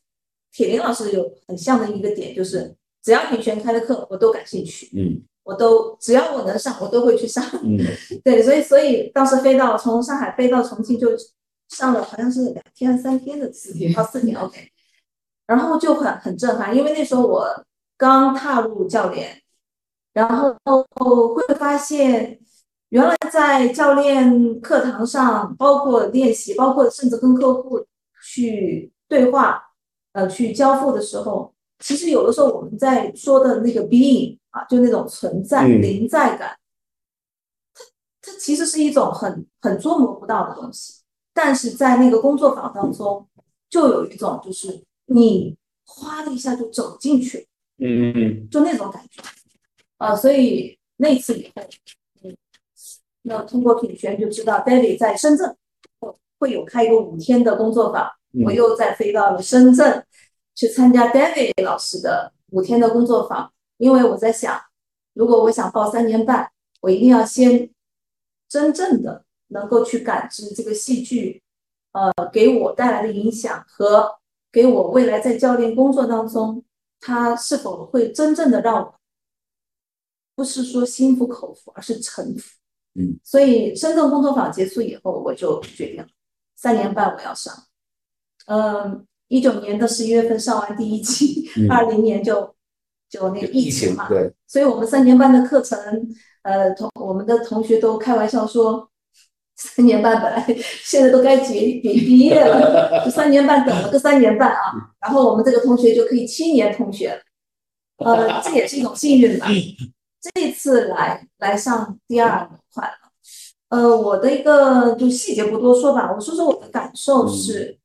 [0.50, 7.44] 铁林老师有很像的一个点，就是只要品璇开的课，我都感兴趣，嗯我都只要我能上，我都会去上。
[7.64, 7.78] 嗯
[8.22, 11.08] 对，所以所以当时飞到从上海飞到重庆就
[11.68, 14.70] 上了，好像是两天三天的四天哦四天 OK，
[15.46, 17.46] 然后就很很震撼，因为那时候我
[17.96, 19.40] 刚踏入教练，
[20.12, 20.54] 然后
[21.34, 22.38] 会发现
[22.90, 27.84] 原来在教练课堂上，包括练习，包括甚至跟客户
[28.24, 29.60] 去对话，
[30.12, 31.49] 呃，去交付的时候，
[31.80, 35.80] 其实有的时候我们在说的那个 being 啊，就那种存在、嗯。
[35.80, 36.56] 临在感，
[37.74, 43.26] 它它其实是一种很很捉摸不到的东西，但是在那个工作坊当中，
[43.68, 48.12] 就有一种就是你哗的一下就走进去嗯。
[48.12, 48.48] 嗯嗯。
[48.50, 49.22] 就那种感觉，
[49.96, 51.62] 啊，所以那次以后，
[52.22, 52.36] 嗯，
[53.22, 55.56] 那通过品轩就知道 David 在深圳
[55.98, 58.44] 会会有开一个五天的工作坊，嗯。
[58.44, 60.04] 我又再飞到了深圳
[60.54, 64.60] 去参加 David 老师的五天的工作坊，因为我在想，
[65.14, 67.70] 如果我想报三年半，我一定要先
[68.48, 71.42] 真正的能够去感知这个戏剧，
[71.92, 74.18] 呃，给我带来的影响和
[74.52, 76.64] 给我未来在教练工作当中。
[77.02, 78.94] 他是否会真正的让我，
[80.34, 82.58] 不是说心服口服，而是臣服。
[82.94, 86.08] 嗯，所以深圳工作坊结束以后，我就决定了
[86.56, 87.54] 三年半我要上。
[88.44, 91.70] 嗯，一九年的十一月份上完第一期，嗯。
[91.70, 92.54] 二零年就
[93.08, 95.78] 就那个疫情嘛，对，所以我们三年半的课程，
[96.42, 98.90] 呃，同我们的同学都开玩笑说，
[99.56, 100.44] 三年半本来
[100.84, 107.20] 现在都该结毕毕业了，就三年半等了个三年半啊，然后我们这个同学就可以七年同学了，
[108.04, 109.46] 呃，这也是一种幸运吧。
[110.34, 113.10] 这次来来上第二模块了，
[113.70, 117.76] 呃，我的一个就细节不多说吧，我说说我的感受是，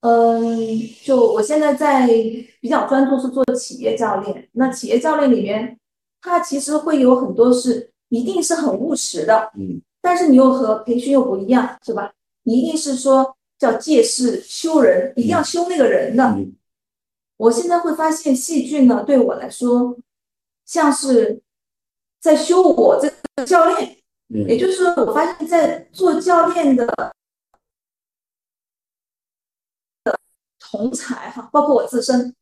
[0.00, 0.56] 嗯，
[1.04, 2.06] 就我现在在
[2.60, 5.78] 比较专注是做企业教练，那企业教练里面，
[6.20, 12.12] 它其实会有很多是一定是很务实的，嗯但是你又和培训又不一样，是吧？
[12.44, 16.24] 你一定是说叫借势修人，一定要修那个人的。
[16.24, 16.54] 嗯
[17.36, 19.96] 我现在会发现戏剧呢，对我来说，
[20.66, 21.40] 像是
[22.20, 26.84] 在修我这个教练，也嗯就是说，我发现，在做教练的
[30.70, 32.34] 同才哈，包括我自身，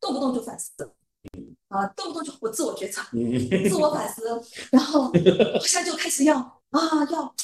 [0.00, 0.72] 动不动就反思，
[1.68, 3.68] 啊，动不动就我自我觉察，嗯。
[3.68, 4.22] 自我反思，
[4.72, 7.34] 然后好像就开始要啊要，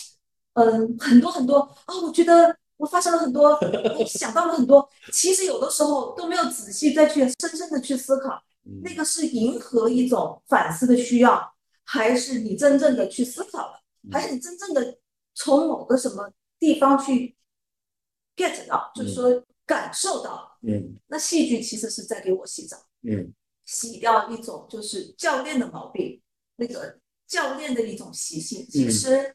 [0.55, 3.51] 嗯，很多很多啊，我觉得我发生了很多，
[3.99, 8.43] 我想到了很多，其实有的时候都没有仔细再去深深的去思考，
[8.83, 14.99] 那个是迎合一种反思的需要，还是你真正的去思考了，还是你真正的
[15.35, 17.37] 从某个什么地方去
[18.37, 22.77] get 到，就是说感受到，嗯那戏剧其实是在给我洗澡。
[23.03, 23.33] 嗯
[23.65, 26.21] 洗掉一种就是教练的毛病，
[26.57, 28.67] 那个教练的一种习性。
[28.69, 29.35] 其实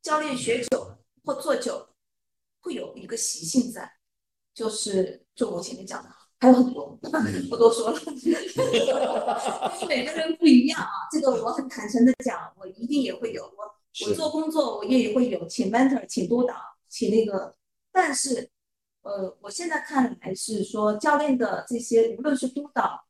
[0.00, 1.94] 教练学久了或做久了，
[2.60, 3.90] 会有一个习性在，
[4.54, 6.08] 就是就我前面讲的，
[6.38, 6.96] 还有很多，
[7.50, 8.00] 不多说了。
[9.88, 13.42] 每个人不一样啊，这个我很坦诚的讲，我一定也会有。
[13.42, 16.54] 我我做工作我也会有请 mentor，请督导，
[16.88, 17.56] 请那个，
[17.90, 18.48] 但是
[19.04, 23.04] 呃，我现在看来是说教练的这些，无论是督导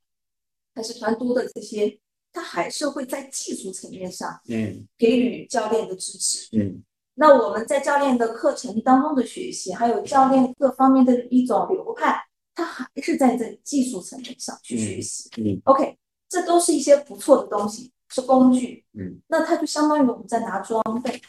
[0.74, 1.98] 还是团督的这些，
[2.32, 6.48] 他还是会在技术层面上嗯给予教练的支持。
[6.58, 6.82] 嗯
[7.16, 12.20] 那我们在教练的课程当中的学习，还有教练各方面的一种流派，
[12.56, 15.30] 他还是在这技术层面上去学习。
[15.36, 15.96] 嗯 OK，
[16.28, 18.84] 这都是一些不错的东西，是工具。
[18.94, 21.22] 嗯，那它就相当于我们在拿装备，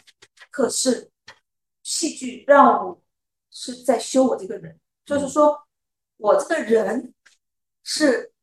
[0.49, 1.11] 可是
[1.83, 2.99] 戏剧让我
[3.57, 5.57] 是在修我这个人，就是说
[6.17, 7.13] 我这个人
[7.83, 8.33] 是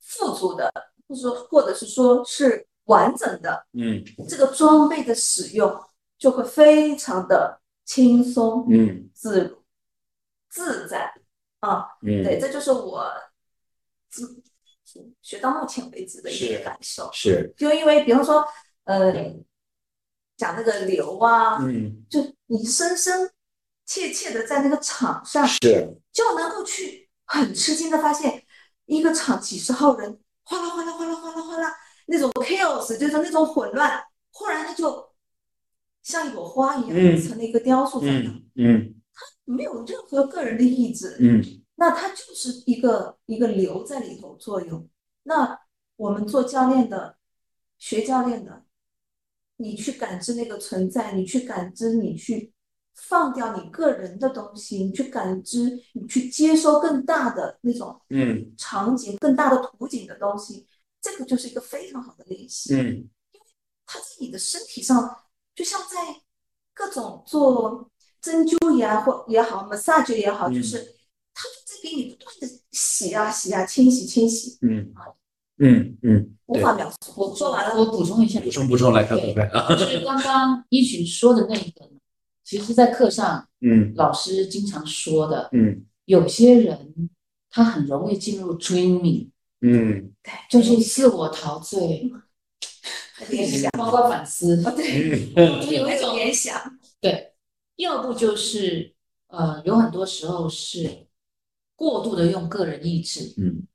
[0.00, 0.72] 富足的，
[1.06, 4.02] 或者说或者是说是完整的，嗯。
[4.26, 5.78] 这个装备的使用
[6.16, 9.62] 就会非常的轻松、嗯自如、
[10.48, 11.12] 自在。
[11.60, 11.86] 啊。
[12.00, 13.12] 嗯，对，这就是我
[14.08, 14.42] 自
[15.20, 17.10] 学到目前为止的一个感受。
[17.12, 17.52] 是。
[17.58, 18.42] 就因为比方说，
[18.84, 19.12] 呃，
[20.38, 23.30] 讲那个流啊，嗯，就你深深
[23.92, 25.58] 切切的在那个场上，是，
[26.10, 28.42] 就能够去很吃惊的发现，
[28.86, 31.74] 一个场几十号人，哗啦哗啦哗啦哗啦哗啦，
[32.06, 35.12] 那种 chaos 就是那种混乱，忽然它就
[36.02, 37.20] 像一朵花一样嗯。
[37.22, 38.94] 成了一个雕塑在那，嗯嗯。
[39.44, 41.42] 没有任何个人的意志，嗯。
[41.74, 44.88] 那他就是一个一个流在里头作用。
[45.24, 45.60] 那
[45.96, 47.18] 我们做教练的、
[47.76, 48.64] 学教练的，
[49.56, 52.54] 你去感知那个存在，你去感知，你去
[52.94, 58.52] 放掉你个人的东西，你去感知，你去接收更大的那种嗯。
[58.56, 60.66] 场景、更大的图景的东西，
[61.00, 62.74] 这个就是一个非常好的练习。
[62.74, 62.78] 嗯。
[62.78, 63.46] 因为
[63.86, 65.16] 它在你的身体上，
[65.54, 66.20] 就像在
[66.74, 67.90] 各种做
[68.20, 70.78] 针灸也或也好，massage 也好，嗯就是
[71.34, 74.92] 它就在给你不断的洗啊洗啊、清洗清洗，嗯。
[75.58, 76.96] 嗯嗯，无法描述。
[77.14, 82.00] 我说完了，我补充一下，补充补充来，看对看看啊，就是刚刚一群说的那个呢，
[82.44, 83.92] 其实，在课上嗯。
[83.94, 85.84] 老师经常说的，嗯。
[86.06, 87.10] 有些人
[87.50, 89.30] 他很容易进入 dreaming，
[89.60, 90.12] 嗯。
[90.22, 92.10] 对就是自我陶醉，
[93.30, 97.32] 联想，包括反思，啊对， 嗯就有一种联想，对，
[97.76, 98.94] 要不就是
[99.28, 101.06] 呃，有很多时候是
[101.76, 103.66] 过度的用个人意志，嗯。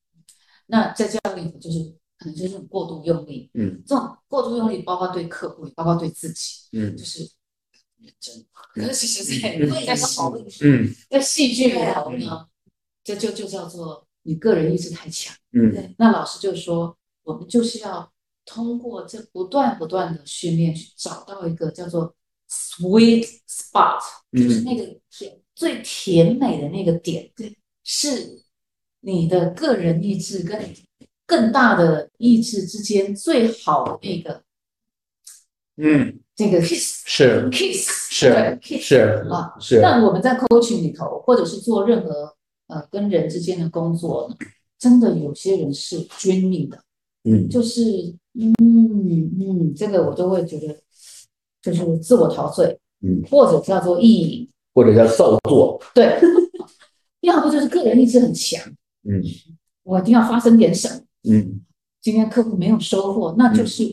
[0.68, 1.80] 那在教育里头就是
[2.18, 3.82] 可能就是过度用力，嗯。
[3.86, 6.96] 这种过度用力包括对客户，也包括对自己，嗯。
[6.98, 7.20] 就是
[8.00, 8.46] 认真。
[8.74, 10.22] 可是实在嗯 在戏
[10.62, 12.48] 嗯在戏剧里头呢，
[13.04, 15.36] 这就就叫做你个人意志太强。
[15.54, 18.12] 嗯对那老师就说，我们就是要
[18.46, 22.16] 通过这不断不断的训练，去找到一个叫做
[22.50, 24.00] sweet spot，
[24.34, 28.44] 就是嗯那个甜最甜美的那个点，对，是
[29.00, 30.74] 你的个人意志跟
[31.26, 34.44] 更大的意志之间最好的那个
[35.78, 38.28] 嗯，这个 kiss 是 kiss 是
[38.62, 38.96] kiss 是
[39.32, 42.36] 啊是，那我们在 coaching 里头，或者是做任何
[42.68, 44.32] 呃跟人之间的工作，
[44.78, 46.80] 真的有些人是 dreaming 的，
[47.24, 47.50] 嗯。
[47.50, 47.82] 就是
[48.36, 50.80] 嗯嗯，这个我都会觉得
[51.60, 56.20] 就是自我陶醉，嗯，或者叫做意淫，或者叫造作，对，
[57.22, 58.64] 要不就是个人意志很强，
[59.10, 59.24] 嗯。
[59.82, 61.02] 我一定要发生点什么，
[61.34, 61.62] 嗯。
[62.00, 63.84] 今天客户没有收获，那就是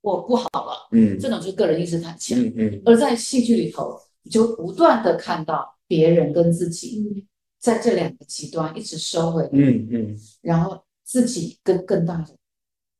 [0.00, 2.38] 我不好了，嗯这种就是个人意识太强。
[2.38, 7.26] 嗯嗯而在戏剧里头，你就不断的看到别人跟自己
[7.58, 12.36] 在这两个极端一直收回来，嗯嗯然后自己跟更大的，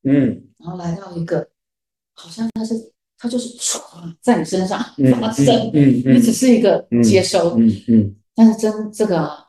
[0.05, 1.49] 嗯然后来到一个
[2.15, 2.75] 好像他是
[3.17, 3.81] 他就是唰
[4.21, 9.45] 在你身上嗯发生，嗯你只是一个接收，嗯嗯但是真这个啊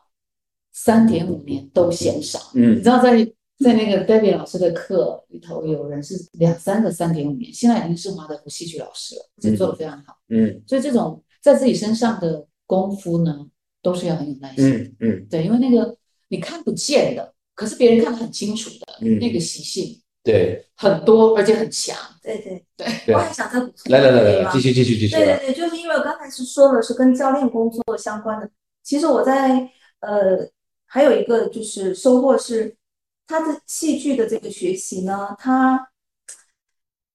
[0.72, 2.38] 三点五年都嫌少。
[2.54, 3.16] 你嗯知道在
[3.62, 10.16] 在那个 Debbie 老师的课里头，有人是两三个三点五年，现在已经是华德福戏剧老师了，这做的非常好。
[10.28, 13.46] 嗯所以这种在自己身上的功夫呢，
[13.82, 14.66] 都是要很有耐心。
[14.66, 15.96] 嗯嗯对，因为那个
[16.28, 21.96] 你看不见的，可是别人看得很清楚的、嗯那个习性对很多，而且很强。
[22.22, 28.48] 对对对对我还想再补充来来来来来，继续继续继续对对对，就是因为我刚才是说了是跟教练工作相关的。
[28.82, 30.48] 其实我在呃
[30.86, 32.76] 还有一个就是收获是，
[33.30, 35.88] 他的戏剧的这个学习呢，他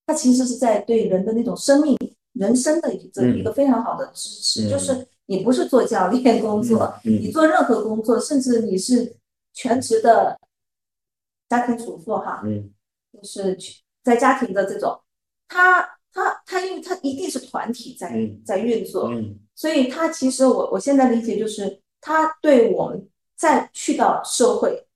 [0.06, 1.98] 他其实是在对人的那种生命、
[2.32, 4.70] 人生的一个嗯一个非常好的支持。
[4.70, 9.14] 嗯就是你不是做教练工作，嗯你做任何工作，甚至你是
[9.54, 10.40] 全职的
[11.50, 12.72] 家庭主妇哈，嗯
[13.12, 14.98] 就是去在家庭的这种，
[15.50, 15.82] 他
[16.14, 24.88] 他他，因为他一定是团体在、嗯在运作，嗯所以他其实我我现在理解就是，他对我们再去到社会，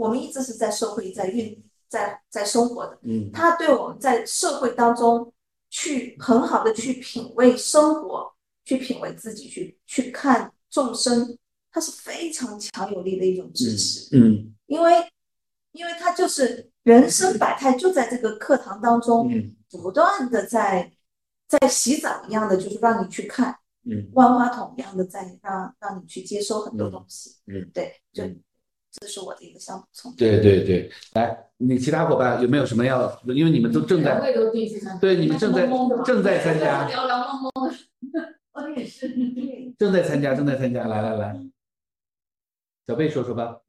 [0.00, 3.30] 我们一直是在社会在运在在生活的，嗯。
[3.32, 5.30] 他对我们在社会当中
[5.68, 8.32] 去很好的去品味生活，
[8.64, 11.36] 去品味自己，去去看众生，
[11.70, 14.16] 它是非常强有力的一种支持。
[14.16, 14.90] 嗯因为
[15.72, 19.54] 因为他就是人生百态就在这个课堂当中嗯。
[19.68, 20.90] 不断的在
[21.46, 24.08] 在洗澡一样的，就是让你去看嗯。
[24.14, 27.36] 万花筒一样的在让让你去接收很多东西。
[27.46, 28.40] 嗯，对，就嗯
[28.92, 30.14] 这是我的一个小补充。
[30.16, 33.20] 对对对，来，你其他伙伴有没有什么要？
[33.26, 34.20] 因为你们都正在
[35.00, 35.68] 对你们正在
[36.04, 38.34] 正在参加 聊聊懵懵的。
[38.52, 39.08] 我也是，
[39.78, 41.40] 正在参加，正在参加，来来来，
[42.86, 43.60] 小贝说说吧。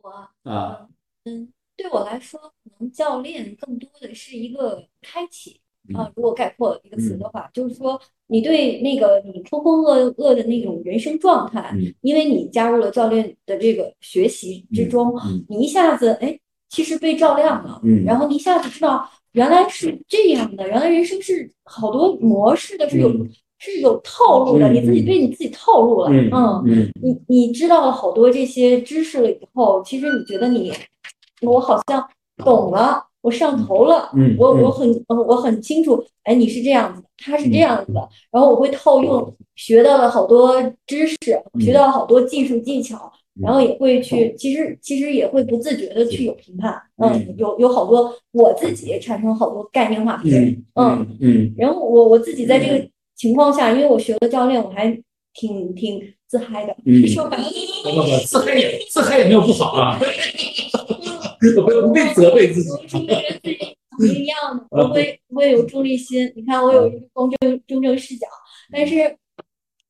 [0.00, 0.10] 我
[0.50, 0.88] 啊，
[1.24, 5.61] 嗯，对我来说，可能教练更多的是一个开启
[5.94, 11.92] 啊、嗯如果概括一个词的话，就是说你对那个你浑浑噩噩的那种人生状态，嗯。
[12.02, 15.44] 因为你加入了教练的这个学习之中，嗯。
[15.48, 18.04] 你一下子哎，其实被照亮了，嗯。
[18.04, 23.30] 然后你一下子知道原来是这样的，原来人生是好多模式的，是有、嗯。
[23.64, 26.90] 是有套路的，嗯你自己被你自己套路了，嗯。
[27.00, 30.72] 你你知道了好多这些知识了以后，其实你觉得你
[31.42, 32.04] 我好像
[32.38, 34.10] 懂了，我上头了。
[34.36, 41.16] 我我很呃我很清楚，哎，你是这样子的，他是这样子的，然后我会套用，学到了好多知识，
[41.60, 43.10] 学到了好多技术技巧，
[43.40, 51.54] 然后也会去，其实其实也会不自觉的去有评判，嗯嗯，有有好多我自己产生好多概念化评嗯嗯嗯。
[51.56, 54.86] 然后我我自己在这个情况下，因为我学了教练，我还
[55.32, 57.06] 挺挺自嗨的，嗯。
[57.08, 57.44] 说白了，
[57.84, 59.98] 不不不，自嗨也自嗨也没有不好啊，
[61.54, 62.70] 不不必责备自己。
[62.70, 63.58] 我是一个人自己
[63.98, 66.32] 不一样的，我会我会有中立心。
[66.34, 68.26] 你看，我有一个公正中正视角，
[68.70, 69.16] 但是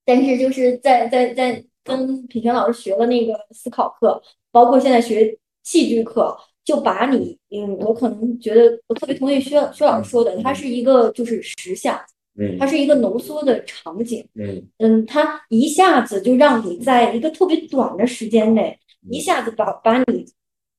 [0.05, 11.97] 但是就是在在在跟品泉老师学了那个思考课，包括现在学戏剧课，就把你嗯，我可能觉得我特别同意薛薛老师说的，它是一个就是实像，
[12.41, 14.27] 嗯它是一个浓缩的场景。
[14.35, 18.77] 嗯嗯，它一下子就让你在一个特别短的时间内，
[19.09, 20.27] 一下子把把你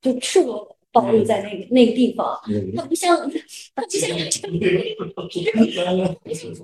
[0.04, 2.40] 就赤裸裸暴露在那个那个地方。
[2.48, 2.72] 嗯。
[2.76, 3.18] 它不像，
[3.74, 4.10] 他不像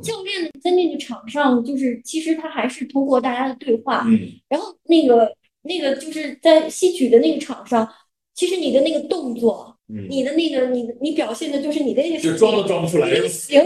[0.03, 4.19] 教练在那个场上，就是其实他还是通过大家的对话，嗯。
[4.47, 5.33] 然后那个
[5.63, 7.87] 那个就是在戏曲的那个场上，
[8.35, 13.09] 其实你的那个动作，嗯，你的那个你你表现的就是你的那个就装都装不出来。
[13.27, 13.61] 行，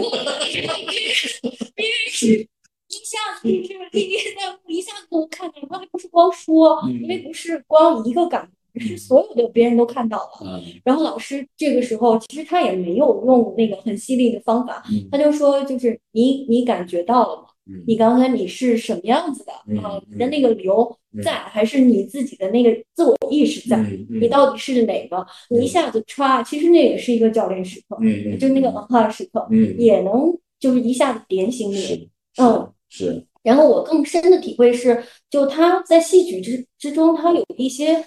[1.84, 2.48] 为是
[2.88, 7.02] 一下子就是历历在目，一下子都能看到，他还不是光说，嗯。
[7.02, 10.30] 因为不是光一个感觉，是所有的别人都看到了。
[10.42, 17.48] 嗯然后老师这个时候其实他也没有用那个很犀利的方法，嗯他就说就是你你感觉到了吗？
[17.66, 19.92] 嗯你刚才你是什么样子的嗯啊？
[19.94, 23.78] 嗯你的那个流嗯在，还是你自己的那个自我意识在？
[23.78, 25.26] 嗯你到底是哪个？
[25.48, 27.96] 你一下子歘，其实那也是一个教练时刻，
[28.38, 32.10] 就那个文化时刻，嗯也能就是一下子点醒你。
[32.36, 38.04] 嗯，是然后我更深的体会是，就他在戏曲之之中，他有一些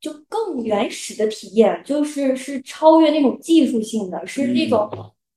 [0.00, 4.88] 就更原始的体验，就是是超越那种技术性的，是那种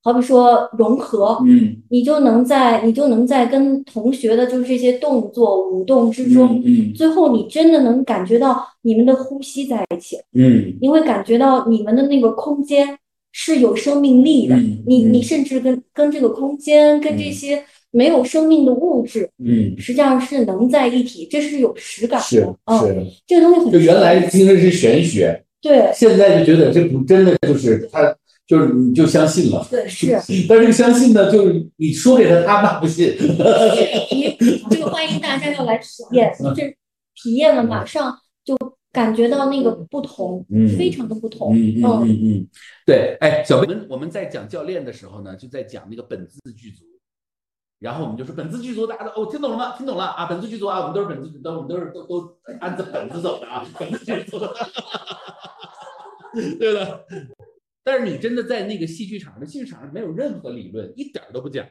[0.01, 1.77] 好比说融合，嗯。
[1.89, 6.93] 你就能在你就能在跟同学的就是这些动作舞动之中，嗯。
[6.93, 10.73] 最后你真的能感觉到你们的呼吸在一起，嗯。
[10.81, 12.97] 你会感觉到你们的那个空间
[13.31, 15.13] 是有生命力的，嗯你嗯。
[15.13, 17.31] 你甚至跟跟这个空间跟这嗯。
[17.31, 19.29] 些没有生命的物质。
[19.37, 22.55] 嗯实际上是能在一体，这是有实感是的。
[22.65, 28.15] 嗯，是，这个东西很就原来听的是玄学，对现在就觉得这不真的就是他
[28.47, 29.65] 就是你就相信了。
[29.69, 30.11] 对是，
[30.49, 33.15] 但是这个相信呢，就是你说给他，他妈不信。
[34.11, 34.35] 你
[34.69, 36.75] 这个欢迎大家要来体验， 就是
[37.15, 38.57] 体验了，马上就
[38.91, 41.55] 感觉到那个不同，嗯非常的不同。
[41.55, 42.47] 嗯嗯嗯嗯，
[42.85, 46.83] 对，哎，小贝，我们我们在讲教练的时候呢，就在讲那个本自具足，
[47.83, 49.75] 然后我们就说本自具足，大家都哦听懂了吗？
[49.77, 54.39] 听懂了啊，本自具足啊，我们都是本自，都我们都是都都按着本子走的啊，本自具足，
[56.57, 57.05] 对了。
[57.83, 61.67] 但是你真的在那个戏剧场上，戏剧场上没有任何理论，一点都不讲，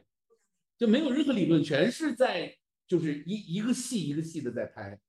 [0.77, 2.55] 就没有任何理论，全是在
[2.87, 4.99] 就是一一个戏一个戏的在拍。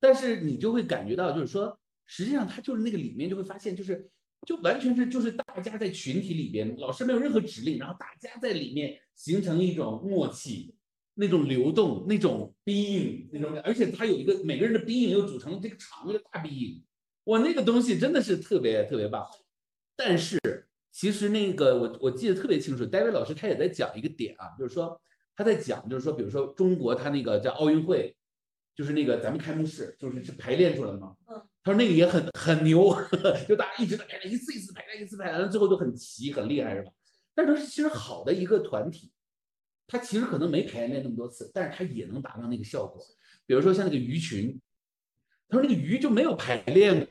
[0.00, 4.10] 但是你就会感觉到，就是说，实际上它就是那个里面就会发现，就是
[4.46, 10.74] 就完全是就是大家在群体里边，老师没有任何指令，然后大家在里面形成一种默契，
[11.14, 16.82] 那种流动，那种 being，那种，而且它有一个每个人的 being 又组成这个场一个大 being，
[17.24, 19.24] 哇，那个东西真的是特别特别棒。
[19.94, 20.38] 但是
[20.90, 25.00] 其实那个我我记得特别清楚，戴维老师他也在讲一个点啊，就是说
[25.36, 28.16] 他在讲，就是说，比如说中国他那个叫奥运会，
[28.74, 31.14] 就是那个咱们开幕式，就是是排练出来的嘛。
[31.28, 31.40] 嗯。
[31.64, 32.94] 他说那个也很很牛，
[33.48, 36.90] 就大家一直在排练，一次一次排练，一次排练，最后就很齐很厉害，是吧？
[37.34, 39.10] 但是其实好的一个团体，
[39.86, 43.00] 他其实可能没排练那么多次，但是他也能达到那个效果。
[43.46, 44.60] 比如说像那个鱼群，
[45.48, 47.08] 他说那个鱼就没有排练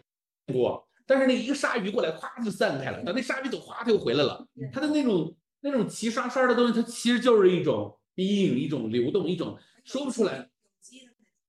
[0.48, 0.88] 过。
[1.06, 3.04] 但是那一个鲨鱼过来，咵就散开了。
[3.04, 4.48] 等那鲨鱼走，哗，它又回来了。
[4.72, 10.50] 它的那种那种齐刷刷的东西，它其实就是一种 being，一种流动，一种说不出来。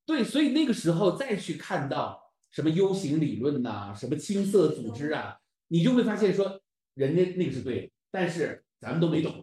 [0.05, 2.22] 对，所以那个时候再去看到
[2.53, 5.37] 什么 U 型理论呐、什么青色组织啊，
[5.69, 6.61] 你就会发现说，
[6.95, 9.43] 人家那个是对的，但是咱们都没懂。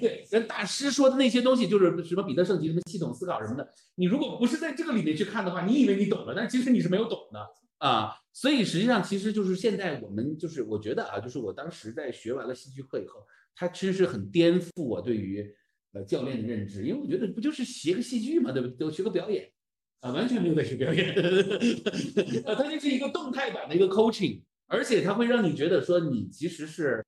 [0.00, 7.46] 对，人大师说的那些东西，就是什么彼得圣吉、什么系统思考什么的，你如果不是在这个里面去看的话，你以为你懂了，但其实你是没有懂的。
[7.78, 13.26] 啊，所以实际上其实就是现在我们就是我觉得啊，就是我当时在学完了戏剧课以后，
[13.56, 15.50] 它其实是很颠覆我对于
[15.94, 18.76] 呃教练的认知，因为我觉得不就是学个戏剧嘛，对不对？
[18.76, 19.50] 都学个表演
[20.00, 21.10] 啊，完全没有在学表演，
[22.44, 27.04] 啊，它就是一个动态版的一个 coaching，而且它会让你觉得说你其实是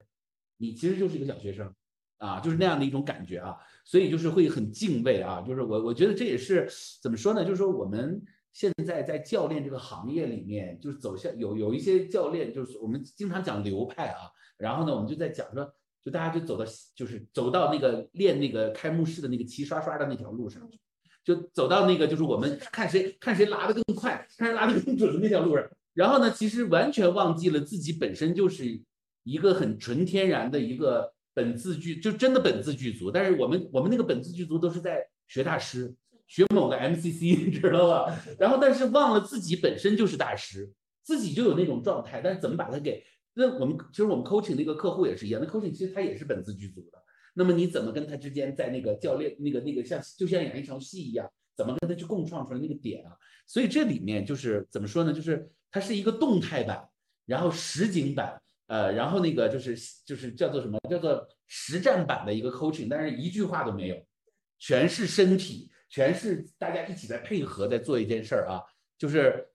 [0.58, 1.72] 你其实就是一个小学生
[2.18, 6.68] 啊，就是那样的一种感觉啊，所以就是会很敬畏啊，就是我我觉得这也是
[7.02, 7.42] 怎么说呢？
[7.42, 8.22] 就是说我们
[8.52, 14.28] 现在在教练这个行业里面，就是走向有有一些教练，就是我们经常讲流派啊，
[14.58, 15.74] 然后呢，我们就在讲说，
[16.04, 16.64] 就大家就走到
[16.94, 20.78] 就是走到那个练那个开幕式的那个齐刷刷的那条路上去。
[21.24, 25.64] 就走到那个，就是我们看谁看谁拉的更快，看谁拉的更准的那条路上。
[25.94, 28.80] 然后呢，其实完全忘记了自己本身就是
[29.24, 33.10] 一个很纯天然的一个本自具，就真的本自具足。
[33.10, 35.94] 但是我们我们那个本自具足都是在学大师，
[36.26, 38.18] 学某个 MCC，知道吧？
[38.38, 42.20] 然后但是忘了自己本身就是大师，自己就有那种状态。
[42.22, 43.04] 但是怎么把它给？
[43.34, 47.01] 那我们其实我们 coaching 那个客户也是一样，那 coaching 其实他也是本自具足的。
[47.34, 53.16] 那么你怎么跟他之间在那个教练那个那个像就像演一场戏一样，怎么跟他去共创出来那个点啊？
[53.46, 55.12] 所以这里面就是怎么说呢？
[55.12, 56.88] 就是它是一个动态版，
[57.26, 60.78] 然后实景版，呃，然后那个就是就是叫做什么？
[60.90, 63.96] 叫做实战版的一个 coaching，但是一句话都没有，
[64.58, 68.60] 全是身体，全是大家一起在配合在做一件事儿啊，
[68.98, 69.48] 就是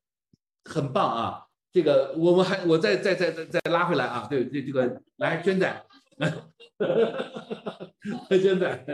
[0.65, 1.43] 很棒啊！
[1.71, 5.85] 这个我们还我再再再再再拉回来啊，对对，这个来娟仔。
[8.29, 8.85] 真的，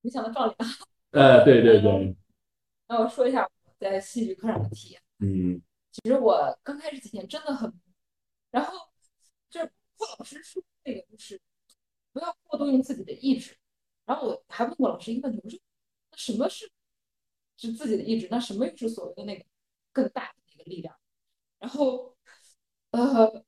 [0.00, 0.56] 没想到撞脸。
[1.10, 2.16] 呃，对对对。
[2.86, 5.02] 那我说一下我在戏剧课上的体验。
[5.18, 5.60] 嗯。
[5.90, 7.72] 其实我刚开始几天真的很，
[8.50, 8.76] 然后
[9.48, 11.40] 就是郭老师说那个就是
[12.12, 13.56] 不要过度用自己的意志。
[14.04, 15.58] 然后我还问过老师一个问题，我说
[16.10, 16.70] 那什么是
[17.56, 18.28] 是自己的意志？
[18.30, 19.44] 那什么又是所谓的那个
[19.92, 20.96] 更大的那个力量？
[21.58, 22.16] 然后
[22.90, 23.44] 呃，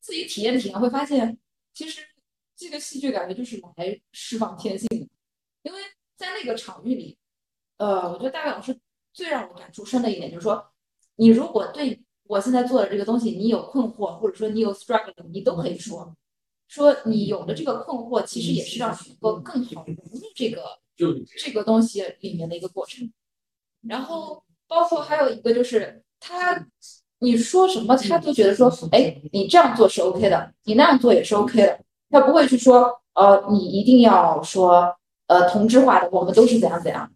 [0.00, 1.38] 自己体验体验会发现，
[1.72, 2.11] 其实。
[2.62, 5.08] 这个戏剧感觉就是来释放天性的，
[5.62, 5.80] 因为
[6.16, 7.18] 在那个场域里，
[7.76, 8.78] 呃，我觉得大卫老师
[9.12, 10.64] 最让我感触深的一点就是说，
[11.16, 16.16] 你如果对我现在做的这个东西你有困惑，或者说你有 struggle，你都可以说，
[16.68, 20.78] 说你有的这个困惑其实也是让你能够更好融入这个
[21.38, 23.12] 这个东西里面的一个过程。
[23.82, 26.64] 然后包括还有一个就是他，
[27.18, 31.84] 你说什么他都觉得说，哎，你这样做是 OK 的，你那样做也是 OK 的。
[32.12, 34.94] 他不会去说，呃，你一定要说，
[35.26, 37.10] 呃，同质化的，我们都是怎样怎样。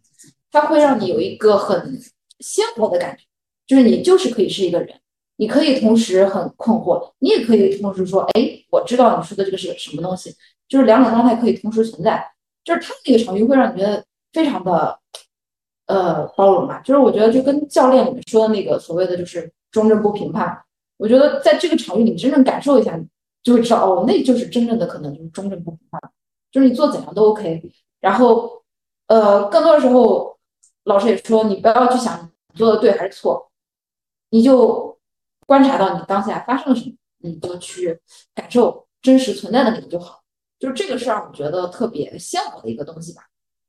[0.51, 2.01] 他会让你有一个很
[2.41, 3.23] 鲜活的感觉，
[3.67, 4.99] 就是你就是可以是一个人，
[5.37, 10.35] 你可以同时很困惑，你也可以同时说，哎，我知道你说的这个是什么东西，
[10.67, 12.33] 就是两种状态可以同时存在。
[12.65, 14.99] 就是他那个场域会让你觉得非常的，
[15.87, 16.81] 呃，包容吧。
[16.85, 20.59] 就是我觉得就跟教练里面说的那个所谓的就是中正不评判，
[20.97, 22.99] 我觉得在这个场域里真正感受一下。
[23.47, 26.01] 就会知道哦，那就是真正的可能就是中正不评判，
[26.51, 27.63] 就是你做怎样都 OK。
[28.01, 28.65] 然后，
[29.07, 30.37] 呃，更多的时候，
[30.83, 33.53] 老师也说你不要去想你做的对还是错，
[34.31, 34.99] 你就
[35.47, 38.01] 观察到你当下发生了什么，你就去
[38.35, 40.25] 感受真实存在的那个就好。
[40.59, 43.23] 就是这个是让我觉得特别鲜活的一个东西吧。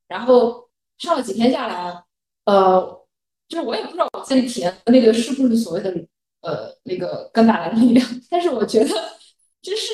[0.07, 0.67] 然后
[0.97, 2.03] 上了几天下来，
[2.45, 2.81] 呃，
[3.47, 5.91] 就是我也不知道我自己体验的那个是不是所谓的
[6.41, 8.89] 呃那个跟大来的力量，但是我觉得。
[9.61, 9.93] 就是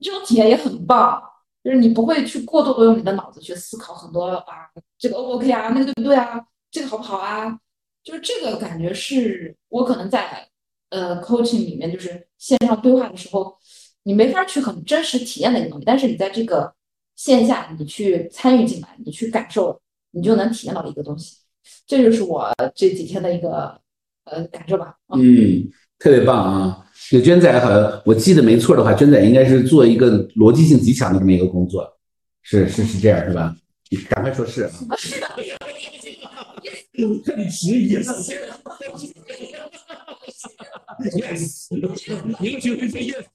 [0.00, 1.22] 这种体验也很棒，
[1.62, 6.40] 就是你不会去过度的用你的脑子去思考很多啊，这个 O 不 OK 啊，那个对不对啊，
[6.70, 7.58] 这个好不好啊？
[8.02, 10.48] 就是这个感觉是我可能在
[10.90, 13.56] 呃 coaching 里面，就是线上对话的时候，
[14.02, 16.74] 你没法去很真实体验的一个东西，但是你在这个
[17.14, 21.36] 线下，你去参与进来，你去感受，你就能体验到一个东西。
[21.86, 23.80] 这就是我这几天的一个
[24.24, 24.96] 呃感受吧。
[25.14, 26.86] 嗯，特别棒啊。
[27.12, 31.86] 这个娟仔好像我记得没错的话，娟仔应该是做一个逻辑性极强的这么一个工作，
[32.40, 33.54] 是是是这样是吧？
[33.90, 34.70] 你赶快说是啊！
[36.96, 37.04] 你
[37.50, 38.02] 迟疑了。
[41.02, 41.66] Yes，
[42.40, 43.26] 你就会说 Yes。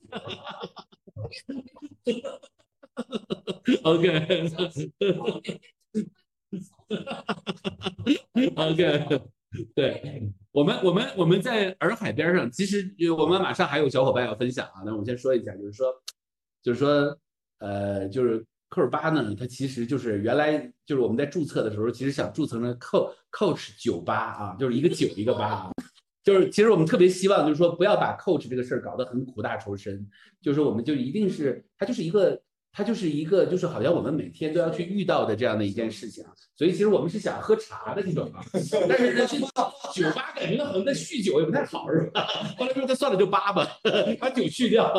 [9.75, 10.31] 对。
[10.51, 14.81] 我们我们我们在洱海边上，其实我们马上还有小伙伴要分享啊。
[14.83, 15.93] 那我们先说一下，就是说，
[16.63, 17.15] 就是说，
[17.59, 25.71] 呃，就是科尔巴呢，它其实就是原来就是我们在注册的时候，其实想注册成 Co Coach 酒吧啊，就是一个九一个八啊，
[26.23, 30.09] 就是其实我们特别希望就是说不要把 Coach 这个事儿搞得很苦大仇深，
[30.41, 32.41] 就是我们就一定是它就是一个。
[32.77, 38.45] 它就是一个，就是好像我们每天都要去遇到的这样的一件事情啊，所以其实我们是想喝茶的这种啊，
[38.87, 42.27] 但是呢，去酒吧感觉好像在酗酒也不太好，是吧？
[42.55, 43.67] 后来说那算了，就八吧，
[44.19, 44.93] 把酒去掉。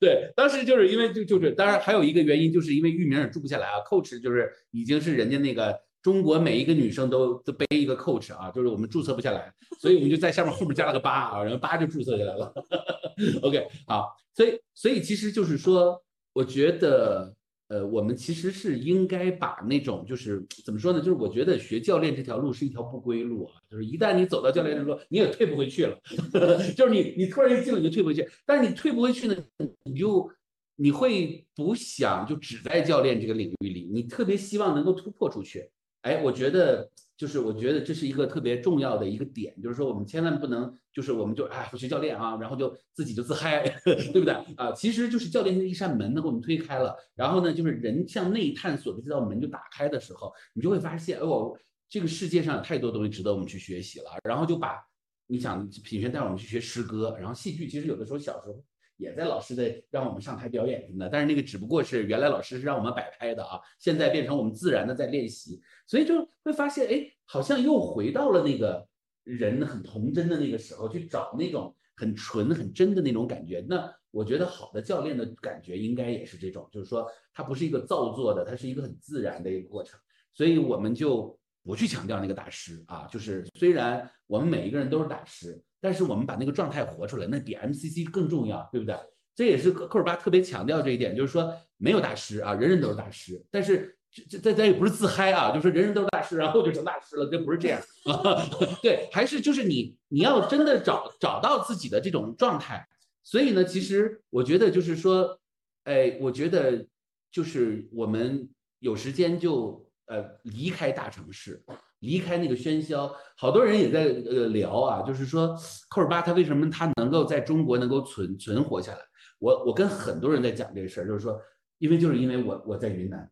[0.00, 3.78] 对，当时就是因为就就是，当然还有一个原因，就是因为域名也住不下来啊。
[3.88, 12.52] Coach 就是已经是人家那个中国每一个女生都都背一个 Coach 啊，就是我们注册不下来，所以我们就在下面后面加了个八啊，然后八就注册下来了。
[13.42, 16.02] OK，好，所以所以其实就是说。
[16.34, 17.34] 我觉得，
[17.68, 20.98] 呃，我们其实是应该把那种就是怎么说呢？
[20.98, 25.98] 就是我觉得学教练这条路是一条不归路啊，就是一旦你走到教练这路，你也退不回去了。
[26.76, 29.36] 就是你你突然一进了你就退不回去，但是你退不回去呢，
[29.84, 30.28] 你就
[30.76, 35.70] 你会不想就只在教练这个领域里，你特别希望能够突破出去。
[36.02, 44.72] 哎，我觉得就是我觉得这是一个特别重要的一个点，就是说我们千万不能就是我们就哎我学教练啊，然后就自己就自嗨， 对不对啊？
[44.72, 51.52] 其实就是教练的一扇门能给我们推开了，然后呢，就是人向内探索的这道门就打开的时候，你就会发现哦，
[51.88, 54.10] 这个世界上有太多东西值得我们去学习了。
[54.24, 54.84] 然后就把
[55.26, 58.64] 你想品轩带我们去学诗歌，然后戏剧，其实有的时候小时候。
[58.96, 68.86] 也在老师的让我们上台表演什么的，但是那个只不过是原来老师是让我们摆拍的啊，现在变成我们自然的在练习，所以就会发现，哎，好像又回到了那个
[69.24, 73.64] 人很童真的那个时候，去找那种很纯很真的那种感觉。
[73.68, 79.98] 那我觉得好的教练的感觉应该也是这种，就是说它不是一个造作的，它是一个很自然的一个过程。
[80.32, 85.60] 所以我们就不去强调那个大师啊，就是虽然我们每一个人都是大师。
[85.80, 88.96] 但是我们把那个状态活出来，那比 MCC 更重要，对不对？
[89.34, 93.38] 这也是科科尔巴特别强调这一点，就是说没有大师啊，人人都是大师。
[93.50, 98.48] 但是这这咱也不是自嗨啊，就是人人都是大师，然后就成大师了，这不是这样啊。
[98.80, 102.88] 对，还是就是你你要真的找找到自己的这种状态。
[103.22, 105.38] 所以呢，其实我觉得就是说，
[105.82, 106.86] 哎，我觉得
[107.30, 108.48] 就是我们
[108.78, 111.62] 有时间就呃离开大城市。
[112.00, 115.56] 离开那个喧嚣，好多人也在呃聊啊，就是说
[115.88, 118.98] 扣尔巴他为什么他能够在中国能够存存活下来？
[119.38, 121.40] 我我跟很多人在讲这个事儿，就是说，
[121.78, 123.26] 因为就是因为我我在云南，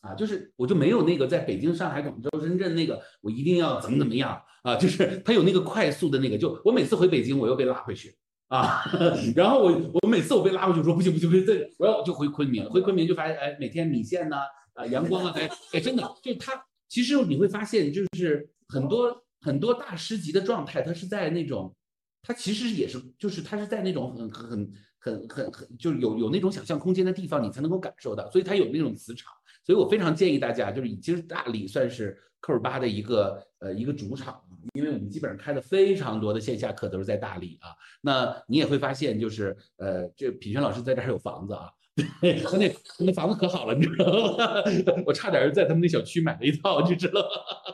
[0.00, 8.12] 啊，就是我就没有那个在北京、上海、广州、深圳那个我一定要怎么怎么样啊，就是他有那个快速的那个，就我每次回北京我又被拉回去
[8.48, 8.82] 啊，
[9.36, 9.70] 然后我
[10.02, 14.42] 我每次我被拉回去说不行不行不行，这我要就回昆明，回昆明就发现哎每天米线呐啊
[14.76, 16.64] 啊阳光啊哎哎真的就他。
[16.88, 21.74] 其实你会发现，就是很多很多大师级的状态，他是在那种，
[22.22, 29.32] 他其实也是，就是他是在那种很很很很很，就是有有那种想象空间的地方，你才能够感受到，所以他有那种磁场。
[29.64, 34.40] 所以我非常建议大家，就是其实大理算是科尔巴的一个呃一个主场，
[34.74, 37.74] 因为我们基本上开的非常多的线下课都是在大理啊。
[38.00, 41.68] 那你也会发现，就是呃，这品轩老师在这还有房子啊。
[42.20, 44.04] 对，他那那房子可好了，你知道
[44.36, 44.62] 吗？
[45.06, 47.30] 我差点在他们那小区买了一套，你知道吗？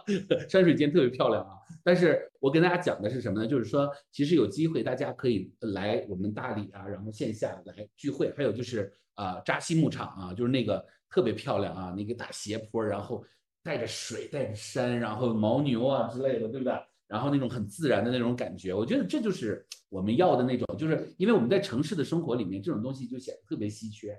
[0.48, 1.56] 山水间特别漂亮啊。
[1.82, 3.46] 但是我跟大家讲的是什么呢？
[3.46, 8.32] 就是说，其实有机会大家可以来我们大理啊，然后线下来聚会。
[8.36, 13.24] 还有就是啊，扎西牧场啊，就是那个特别漂亮啊，那个大斜坡，然后
[13.64, 16.72] 带着水，带着山，然后牦牛啊之类的，对不对？
[17.12, 24.16] 然后那种很自然的那种感觉，我觉得这就是我们要的那种，就是因为我们在城市的生活里面，这种东西就显得特别稀缺，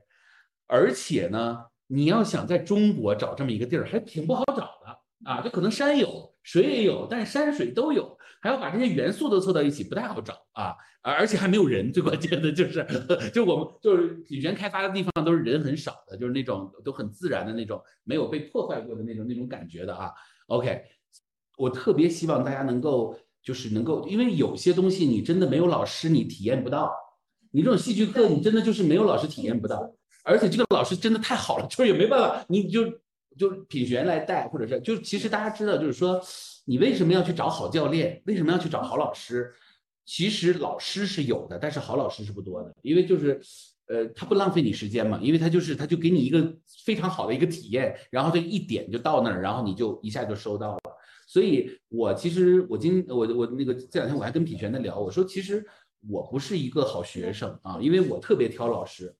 [0.68, 12.86] 而且呢，你要想在中国找这么一个地儿，还挺不好找的啊，就可能山有，水也有，但是山水都有，还要把这些元素都凑到一起，不太好找啊，而且还没有人，最关键的就是，
[13.34, 20.12] 就我们就是原开发的地方都是人很少的，就是那种都很自然的那种，没有被破坏过的那种那种感觉的啊
[20.46, 20.84] ，OK。
[21.58, 26.91] 我特别希望大家能够，就是能够，因为有些东西你真的没有老师，你体验不到。
[27.51, 29.93] 你这种戏剧课，你真的就是没有老师体验不到。
[30.26, 32.86] 而且这个老师真的太好了，就是也没办法，你就
[33.38, 36.20] 就品学来带，或者是就其实大家知道，就是说
[36.66, 39.54] 你为什么要去找好教练，为什么要去找好老师？
[40.06, 43.39] 其实老师是有的，但是好老师是不多的，因为就是
[43.88, 50.82] 呃，他不浪费你时间嘛，因为他就是他就给你一个非常好的一个体验，然后这一点就到那儿，然后你就一下就收到了。
[51.34, 55.66] 所以，我其实我今我我那个这两天我还跟品璇在聊，我说其实
[56.08, 59.12] 我不是一个好学生啊，因为我特别挑老师，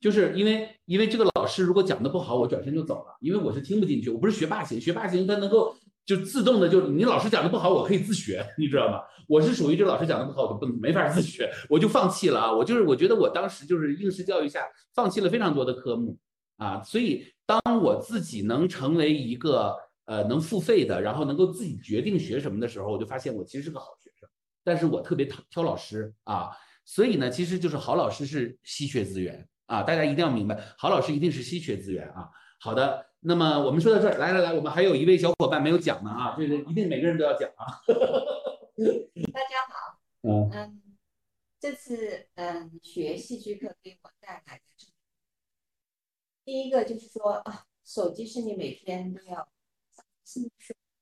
[0.00, 9.00] 就是因为因为这个老师如果讲的不好，我转身就走了，因为我是听不进去，我不是学霸型，学霸型他能够就自动的就你老师讲的不好，我可以自学，你知道吗？
[9.28, 16.16] 我是属于这老师讲的不好，我就不没法自学，我就放弃了啊，我就是我觉得我当时就是应试教育下放弃了非常多的科目
[16.56, 19.76] 啊，所以当我自己能成为一个。
[20.08, 24.26] 呃，能付费的，然后能够自己决定学什么的时候，我就发现我其实是个好学生，
[24.64, 26.50] 但是我特别挑挑老师啊，
[26.86, 32.30] 所以呢，其实就是好老师是稀缺资源啊，大家一定要明白，好老师一定是稀缺资源啊。
[32.58, 37.78] 好的，那么我们说到这儿，来来来，我们还有一位小伙伴没有讲呢啊，这个一定每个人都要讲啊。
[39.30, 40.82] 大家好，嗯嗯，
[41.60, 44.62] 这次嗯学戏剧课给我带来的
[46.46, 49.46] 第一个就是说啊，手机是你每天都要。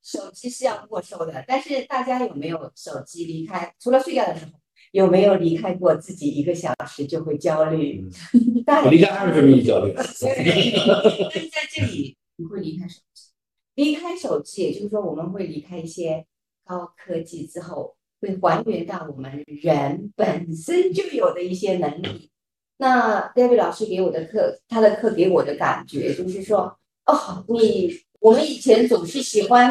[0.02, 3.74] 手机是要没收的，但是大家有没有手机离开？
[3.80, 4.52] 除了睡觉的时候，
[4.92, 8.08] 有没有离开过自己一个小时就会焦虑？
[8.84, 9.92] 我离开二十分钟就焦虑。
[9.98, 13.32] 但是在这里你会离开手机，
[13.74, 16.24] 离开手机，也就是说我们会离开一些
[16.64, 22.30] 高科技之后，会还原到我们人本身就有的一些能力。
[22.76, 28.05] 那 David 老师给我的课，他的课给我的感觉就是说，哦，你。
[28.26, 29.70] 我们以前总是喜欢，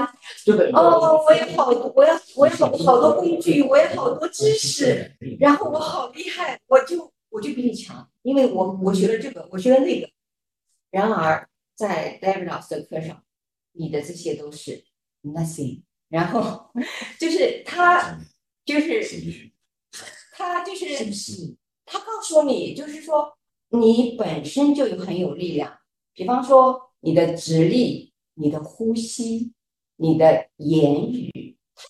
[0.71, 10.09] 哦，我有好多，我要我有好好多工具，我有好多知识，然后我好厉害，我就我就比你强，因为我我学了这个，我学了那个。
[10.89, 13.21] 然而在 David 老师的课上，
[13.73, 14.85] 你的这些都是
[15.23, 16.71] nothing， 然后
[17.19, 18.17] 就是他
[18.63, 19.51] 就是
[20.31, 23.37] 他就是他告诉你，就是说
[23.67, 25.77] 你本身就有很有力量，
[26.13, 28.14] 比方说你的直立。
[28.35, 29.53] 你的呼吸，
[29.95, 31.83] 你的言语，它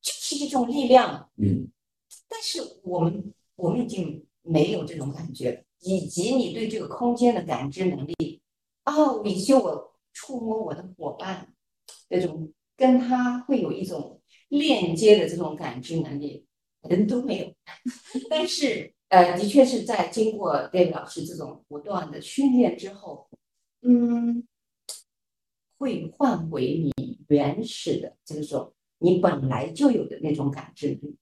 [0.00, 1.28] 就是一种力量。
[1.36, 1.68] 嗯，
[2.28, 8.40] 但是我们我们已经没有这种感觉了，以及你对这个空间的感知能力。
[8.84, 11.52] 哦，以及我触摸我的伙伴，
[12.08, 16.46] 那种跟他会有一种链接的这种感知能力，
[16.88, 17.52] 人都没有。
[18.30, 23.28] 但是，呃，的确是在经过 David 老师这种不断的训练之后，
[23.82, 24.46] 嗯。
[25.78, 31.16] 会换回你原始的这种你本来就有的那种感知力，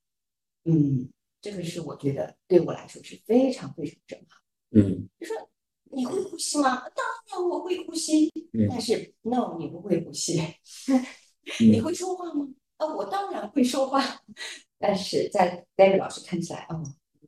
[0.64, 1.10] 嗯，
[1.42, 4.40] 这个是我觉得对我来说是非常非常震撼。
[4.70, 5.36] 嗯，就说
[5.92, 6.80] 你会呼吸吗？
[6.88, 8.32] 当然我会呼吸，
[8.68, 10.40] 但是 no，你不会呼吸。
[11.60, 12.48] 你会说话吗？
[12.78, 14.02] 啊，我当然会说话，
[14.80, 16.82] 但是在 David 老师看起来，哦，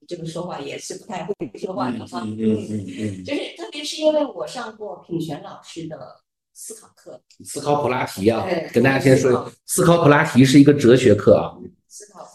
[0.06, 2.22] 这个说话也是不太会说话的哈。
[2.24, 6.24] 嗯嗯嗯，就是特别是因为我上过品璇老师的。
[6.60, 8.44] 思考课，思考普拉提啊，
[8.74, 11.54] 跟大家先说，思考普拉提是一个哲学课啊。
[11.86, 12.28] 思考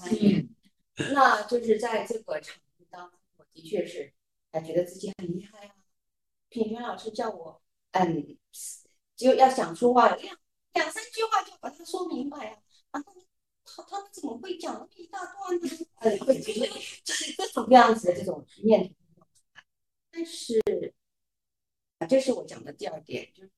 [1.11, 4.13] 那就是在这个场域当中，我的确是
[4.49, 5.75] 感觉得自己很厉害啊。
[6.47, 7.61] 品泉老师叫我，
[7.91, 8.37] 嗯，
[9.17, 10.37] 就要想说话，两
[10.71, 12.57] 两三句话就把它说明白啊。
[12.91, 13.03] 啊，
[13.65, 15.69] 他他们怎么会讲那么一大段呢？
[15.95, 16.17] 呃，
[17.03, 19.25] 就是各种各样子的这种念头。
[20.09, 20.61] 但是，
[21.97, 23.51] 啊，这是我讲的第二点，就是。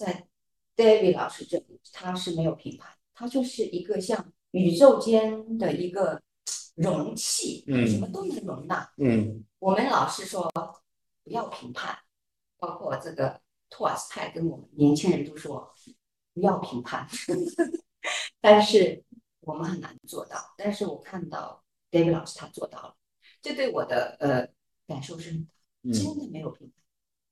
[0.00, 0.26] 在
[0.74, 6.22] David 老师这里，他是没有评判，他就是一个像宇宙间的一个
[6.74, 8.90] 容器，嗯，什么都能容纳。
[8.96, 10.50] 嗯，我们老是说
[11.22, 11.98] 不要评判，
[12.56, 15.70] 包括这个托尔斯泰跟我们年轻人都说
[16.32, 17.06] 不要评判，
[18.40, 19.04] 但是
[19.40, 20.54] 我们很难做到。
[20.56, 22.96] 但是我看到 David 老师他做到了，
[23.42, 24.48] 这对我的呃
[24.86, 25.32] 感受是
[25.92, 26.82] 真的没有评判，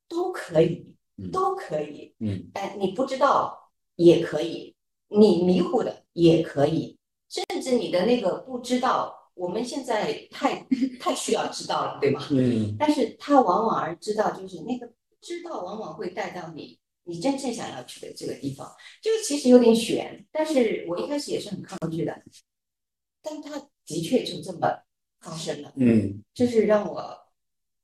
[0.06, 0.94] 都可以。
[1.32, 4.74] 都可以，嗯，哎，你不知道也可以，
[5.08, 6.96] 你迷糊的也可以，
[7.28, 10.64] 甚至你的那个不知道，我们现在太
[11.00, 12.24] 太需要知道了，对吗？
[12.30, 14.88] 嗯，但是他往往而知道，就是那个
[15.20, 22.22] 知道往往会带到你你真正想要去的这个地方，这个其实有点悬，但是我一开始也是很抗拒的，
[23.20, 24.68] 但他的确就这么
[25.20, 27.18] 发生了，嗯，就是让我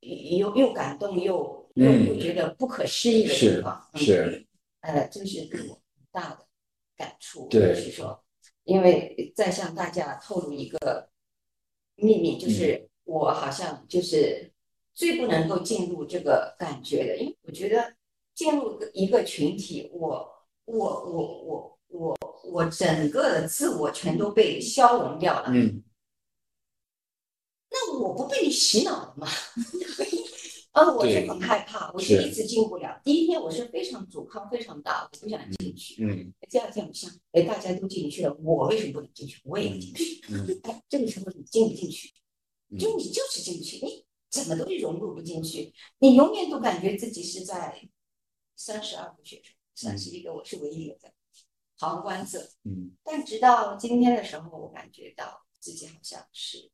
[0.01, 1.64] 又又感动又。
[1.75, 4.47] 又又觉得不可思议的地方是，
[4.81, 6.47] 呃，这是给我很大的
[6.97, 7.49] 感触。
[7.49, 8.25] 对，是说，
[8.65, 11.11] 因为再向大家透露一个
[11.97, 14.53] 秘密，就是我好像就是
[14.95, 17.95] 最不能够进入这个感觉的，因为我觉得
[18.35, 25.49] 进入一个群体，我我我我我我整个的自我全都被消融掉了。
[25.49, 25.83] 嗯，
[27.71, 29.27] 那我不被你洗脑了吗？
[30.75, 33.01] 啊，我是很害怕，我是一直进不了。
[33.05, 36.05] 第一天我是非常阻抗非常大，我不想进去。
[36.05, 39.41] 嗯，第二天我想，哎，大家都进去了，我为什么不能进去？
[39.45, 40.21] 我也要进去。
[40.65, 42.13] 哎，这个时候你进不进去？
[42.77, 47.89] 就你就是进不去，你怎么都融入不进去，你永远都感觉自己是在
[48.57, 51.15] 三十二个学生，三十一个我是唯一的在
[51.79, 52.51] 旁观者。
[52.65, 56.73] 嗯，但直到今天的时候，我感觉到自己好像是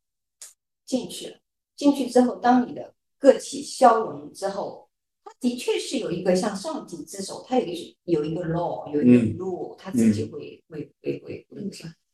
[0.87, 1.39] 进去了。
[1.77, 4.89] 进去之后，当你的个体消融之后，
[5.23, 11.61] 他的确是有一个向上帝之手，他有一有一个 law，有一个路，他自己会会会会会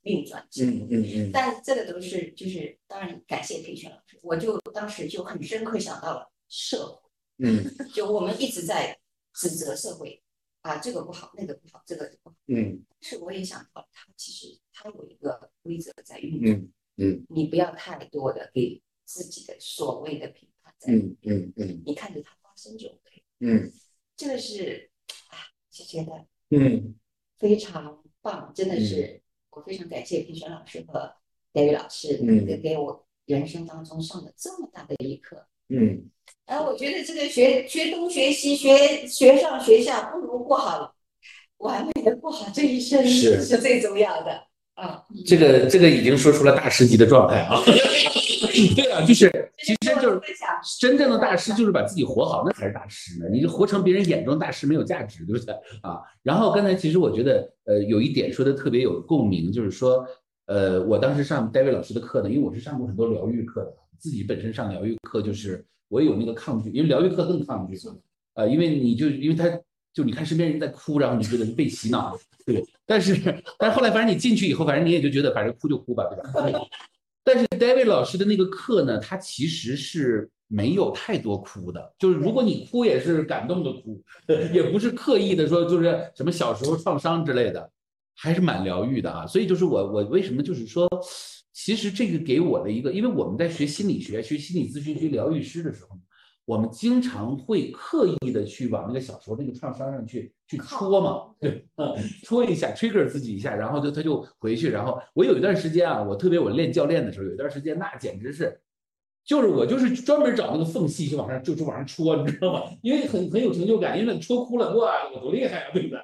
[0.03, 0.47] 运转。
[0.61, 1.31] 嗯嗯嗯。
[1.33, 7.11] 但这个都是就是当然感谢培训老师，我就当时就很深刻想到了社会。
[7.39, 7.65] 嗯。
[7.95, 8.99] 就我们一直在
[9.33, 10.21] 指责社会
[10.63, 12.37] 啊，这个不好，那个不好，这个不好。
[12.49, 12.85] 嗯。
[13.01, 16.53] 是我也想到，他其实他有一个规则在运转。
[16.57, 17.27] 嗯嗯。
[17.29, 20.49] 你不要太多的给自己的所谓的评。
[20.87, 23.23] 嗯嗯嗯，你看着它发生就 OK。
[23.41, 23.73] 嗯，
[24.17, 24.91] 这个是
[25.31, 25.37] 啊，
[25.71, 26.95] 就觉得嗯
[27.39, 29.21] 非常棒，真的是
[29.51, 31.13] 我非常感谢评选老师和
[31.53, 35.47] David 老师，嗯，给给我人生当中上了这么大的一课。
[35.69, 36.09] 嗯，
[36.47, 40.95] 然后，我觉得这个学学东学西学学上学下，不如过好
[41.59, 45.05] 完美的过好这一生是是最重要的啊。
[45.27, 47.61] 这个这个已经说出了大师级的状态啊。
[48.41, 50.21] 对啊，就是其实就是
[50.79, 53.27] 真正的大师就是把自己活好，那才是大师呢。
[53.31, 56.01] 你就活成别人眼中的大师没有价值，对不对啊？
[56.23, 60.07] 然后刚才其实我觉得呃有一点说的特别有共鸣，就是说
[60.47, 67.77] 呃我当时上戴维老师的课呢，因为我是上过很多疗愈课的，自己本身上疗愈课就是我有那个抗拒，因为疗愈课更抗拒，
[68.35, 69.49] 呃，因为你就因为他
[69.93, 72.63] 就你看身边人在哭，然后你就觉得被洗脑，对。
[72.85, 73.21] 但是
[73.59, 76.17] 但是后来反正你进去以后，反正你也就觉得反正哭就哭吧，对
[76.53, 76.61] 吧？
[77.27, 84.01] 但是 David 老师的那个课呢，他其实是没有太多哭的，就是如果你哭也是感动的哭，
[84.55, 87.69] 也不是刻意的说就是什么小时候创伤之类的，
[88.15, 89.27] 还是蛮疗愈的啊。
[89.27, 90.89] 所以就是我我为什么就是说，
[91.53, 95.99] 其实这个给我的一个，因为我们在学心理学、学心理咨询、学疗愈师的时候。
[96.47, 101.93] 我们经常会刻意的去往那个小时候那个创伤上去去戳嘛，对，嗯，
[102.23, 104.71] 戳一下，trigger 自己一下，然后就他就回去。
[104.71, 108.61] 然后我有一段时间啊，我特别我练教练的时候，有一段时间那简直是，
[109.25, 112.63] 就是我就是专门找那个缝隙就往上就就往上戳，你知道吗？
[112.81, 115.99] 因为很很有成就感，因为戳哭了，哇，我多厉害啊，对不对？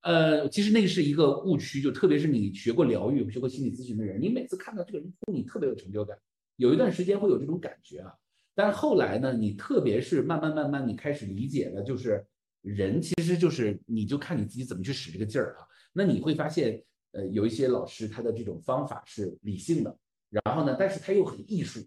[0.00, 6.16] 呃，其实那个是一个误区，就特别是你学过疗愈、学过心理咨询的人，你每次看到这个人哭，你特别有成就感，
[6.56, 8.14] 有一段时间会有这种感觉啊。
[8.54, 12.24] 但后来呢，你特别是慢慢慢慢，你开始理解了，就是
[12.62, 15.66] 人其实就是你就看你自己怎么去使这个劲儿啊。
[15.92, 16.82] 那你会发现，
[17.12, 19.96] 呃，有一些老师他的这种方法是理性的，
[20.30, 21.80] 然后呢，但是他又很艺术，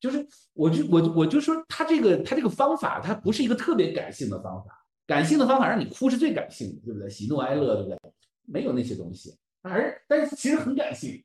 [0.00, 7.10] 就是我就我我就说他这个他这个方法，他不是一个特别感性的方法，感性的方法让你哭是最感性的，对不对？
[7.10, 7.98] 喜怒哀乐，对不对？
[8.46, 11.22] 没有那些东西，还是但是其实很感性。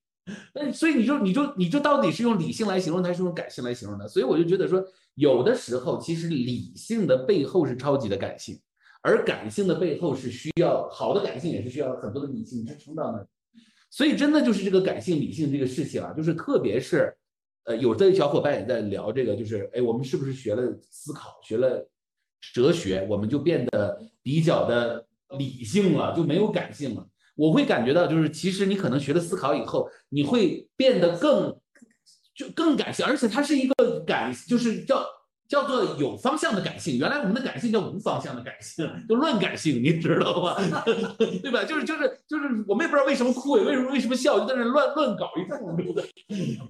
[0.53, 4.07] 那 所以你就你就你就到底是用理性来形容，还是用感性来形容呢？
[4.07, 4.83] 所以我就觉得说，
[5.15, 8.59] 有的时候其实理性的背后是超级的感性，
[9.01, 13.25] 而感性的背后是需要好的感性，也是需要很多的理性支撑到那。
[13.89, 17.15] 所以真的就是这个感性理性这个事情啊，就是特别是，
[17.63, 21.87] 呃，有的小伙伴也在聊这个，就是哎，我们是不是学了思考，学了
[22.53, 25.07] 哲学，我们就变得比较的
[25.37, 27.07] 理性了，就没有感性了？
[27.37, 31.55] 我会感觉到，就是其实你可能学了思考以后，你会变得更
[32.35, 35.05] 就更感性，而且它是一个感，就是叫
[35.47, 36.97] 叫做有方向的感性。
[36.97, 40.55] 原来我们的感性叫无方向的感性，就乱感性，你知道吗？
[41.41, 41.63] 对吧？
[41.63, 46.03] 就是就是就是，我们也不知道为什么哭，为什么为什么笑，就在那乱乱搞一通，对不对？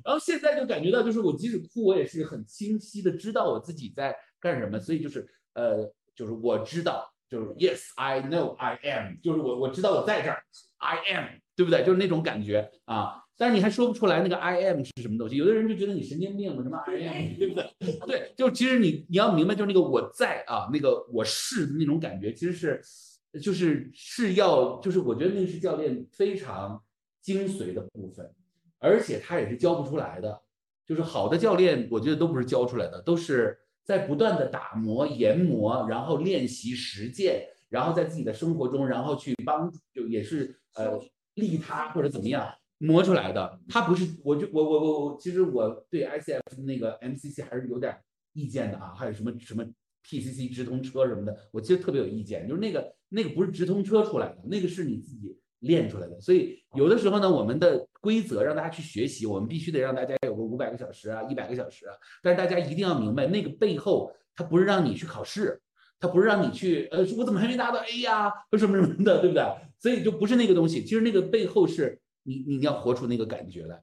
[0.04, 7.10] 然后现在就感觉到，就是我即使哭，我也是很清晰的知道我自己在干什么，所以就是呃，就是我知道。
[7.30, 10.42] 就是 Yes, I know I am，就是我我知道我在这儿
[10.78, 11.26] ，I am，
[11.56, 11.84] 对不对？
[11.84, 13.24] 就是那种感觉啊。
[13.40, 15.36] 但是你还说不出来那个 I am 是什么东西。
[15.36, 18.00] 有的人就觉得你神经病了，什么 I am，对不对？
[18.08, 22.82] 对，就其实你你要明白，就是那个我在啊，那个我是的那种感觉，其实是
[23.40, 26.82] 就是是要就是我觉得那是教练非常
[27.22, 28.28] 精髓的部分，
[28.80, 30.42] 而且他也是教不出来的。
[30.86, 33.60] 就是好的教练，我觉得都不是教出来的，都是。
[33.88, 41.00] 在不断的打磨、研磨，然后练习、实践，然后在自己的生活中，然后去帮，就也是呃
[41.36, 43.60] 利他或者怎么样磨出来的。
[43.70, 47.98] 他不是，我就我我我我，其实我对 ICF 那个 MCC 还是有点
[48.34, 48.94] 意见的啊。
[48.94, 49.64] 还有什么什么
[50.06, 52.46] PCC 直通车什么的，我其实特别有意见。
[52.46, 55.40] 就是那个那个不是直通车出来的，那个是你自己。
[55.62, 61.94] 练出来的，所以有的时候呢，我们的规则让大家去学习，我们必须得让大家有个五百个小时啊，一百个小时啊。
[62.22, 65.60] 但是大家一定要明白，那个背后它不是让你去考试，
[66.00, 69.44] 它不是让你去呃，我怎么还没拿到 A 呀，或什么什么的，对不对？
[69.80, 70.84] 所以就不是那个东西。
[70.84, 73.82] 其实那个背后是你你要活出那个感觉来。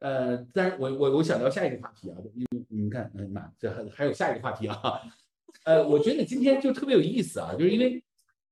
[0.00, 4.80] 呃，但是我我我想聊下一个话题啊，因为你看，嗯，妈，这还还有下一个话题啊。
[5.64, 8.02] 呃，我觉得今天就特别有意思啊，就是因为。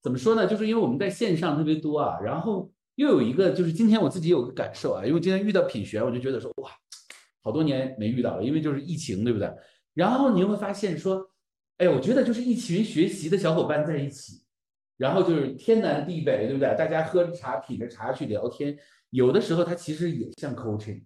[0.03, 0.47] 怎么说呢？
[0.47, 6.71] 就是因为我们在线上特别多啊，然后又有一个，就是今天我自己有个感受啊，因为今天遇到品璇，我就觉得说哇，
[7.43, 9.53] 好多年没遇到了，因为就是疫情，对不对？
[9.95, 11.29] 然后你又会发现说，
[11.79, 14.43] 哎，我觉得就是一群学习的小伙伴在一起，
[14.97, 16.75] 然后就是天南地北，对不对？
[16.79, 18.77] 大家喝着茶，品着茶去聊天，
[19.11, 21.03] 有的时候它其实也像 coaching，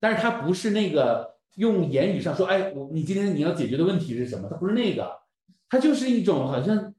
[0.00, 4.48] 但是它不是那个用言语上说，哎，我你今天你要解决的问题是什么？
[4.50, 5.08] 它不是那个，
[5.68, 6.91] 它就是一种好像。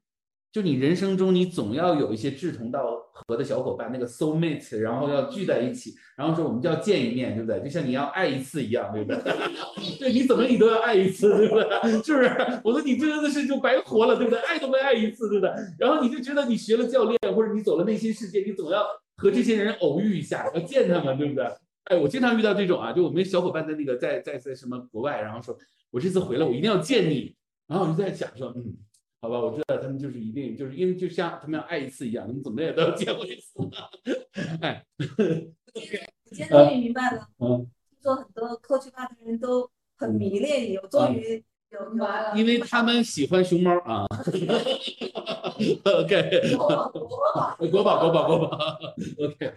[0.53, 7.59] 就你人生中，你总要有一些志同道合的小伙伴，那个 soul mate，然后要聚在一起，然后说我们就要见一面，对不对？
[7.63, 9.19] 就像你要爱一次一样，对不对？
[9.97, 11.63] 对，你怎么你都要爱一次，对不对？
[12.03, 12.61] 是不是？
[12.63, 14.39] 我说你真的是就白活了，对不对？
[14.41, 15.51] 爱都没爱一次，对不对？
[15.79, 18.85] 然后你就觉得你学了教练，或者你走了内心世界，你总要
[19.17, 21.47] 和这些人偶遇一下，要见他们，对不对？
[21.85, 25.57] 哎，我经常遇到这种啊，就我们小伙伴在那个在在在什么国外，然后说，
[25.89, 27.35] 我这次回来我一定要见你，
[27.67, 28.77] 然后我就在想说，嗯，
[29.23, 33.53] 好吧，我知道他们就是一定就是因为就像他们要爱一次一样，他们怎么也都要见我一次。
[34.59, 34.85] 哎，
[36.25, 37.65] 今天终于明白了，嗯，
[38.01, 41.79] 说很多 coach 吧的人都很迷恋你，我终于有。
[42.35, 44.05] 因为他们喜欢熊猫啊。
[45.85, 48.57] OK，国宝国宝国宝国宝。
[49.19, 49.53] OK，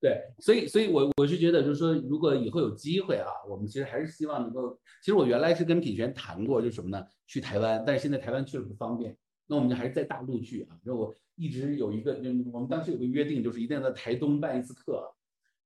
[0.00, 4.78] 对，所以所以，我我是觉得，就是说，如果以后有机会啊，我们其实还是希望能够。
[5.02, 7.04] 其实我原来是跟品璇谈过，就是什么呢？
[7.26, 9.16] 去台湾，但是现在台湾去了不方便，
[9.48, 10.76] 那我们就还是在大陆去啊。
[10.84, 15.12] 就我一直有一个，就我们当时有个约定，就是一定要在台东办一次课。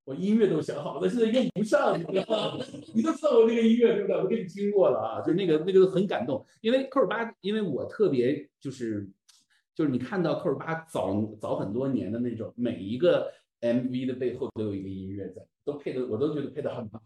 [0.04, 2.64] 我音乐都想好了，现在用不上，你知道吗？
[2.94, 4.16] 你都知道我那个音乐对不对？
[4.16, 9.08] 我给你听过了啊，就那个那个很感动，因为扣尔巴，因为我特别就是
[9.76, 17.02] 就是你看到扣尔巴早早很多年的那种每一个 MV 的背后都有一个音乐在，都配的我都觉得配的很好，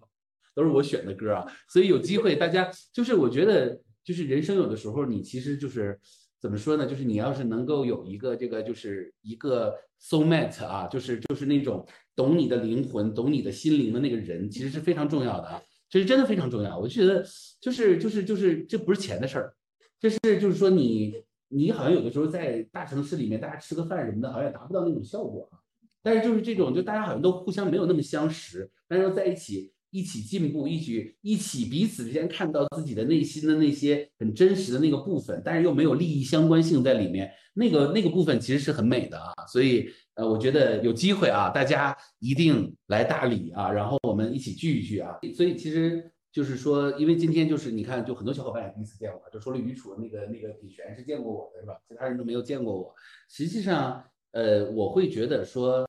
[0.55, 6.01] 都是我选的歌啊，所以有机会大家就是我觉得就是人生有的时候你其实就是。
[6.39, 6.87] 怎么说呢？
[6.87, 11.85] 就是你要是能够有一个这个，就是一个 soul mate 啊，就是就是那种
[12.15, 16.79] 懂你的灵魂、懂你的心灵的那个人，其实是非常重要的啊，这是真的非常重要。
[16.79, 17.25] 我觉得
[17.59, 19.57] 就是就是就是这不是钱的事儿，
[19.99, 25.59] 这是就是说你你好像有的时候在大城市里面，大家吃个饭什么的，好像达不到那种效果啊。
[26.07, 29.73] 但是就是这种，就大家好像都互相没有那么相识，但是在一起。
[29.91, 39.33] 一起进步，一起一起彼此之间看到自己的内心的那些很真实的那个部分，但是又没有利益相关性在里面，那个那个部分其实是很美的啊。
[39.49, 45.17] 所以呃，我觉得有机会啊，大家一定来大理啊，然后我们一起聚一聚啊。
[45.35, 51.75] 所以其实就是说，因为今天就是你看，就很多小伙伴也第一次见我，就除了余楚那个那个李璇是见过我的是吧？
[51.89, 52.93] 其他人都没有见过我。
[53.31, 54.05] 实际上，
[54.37, 55.85] 呃，我会觉得说。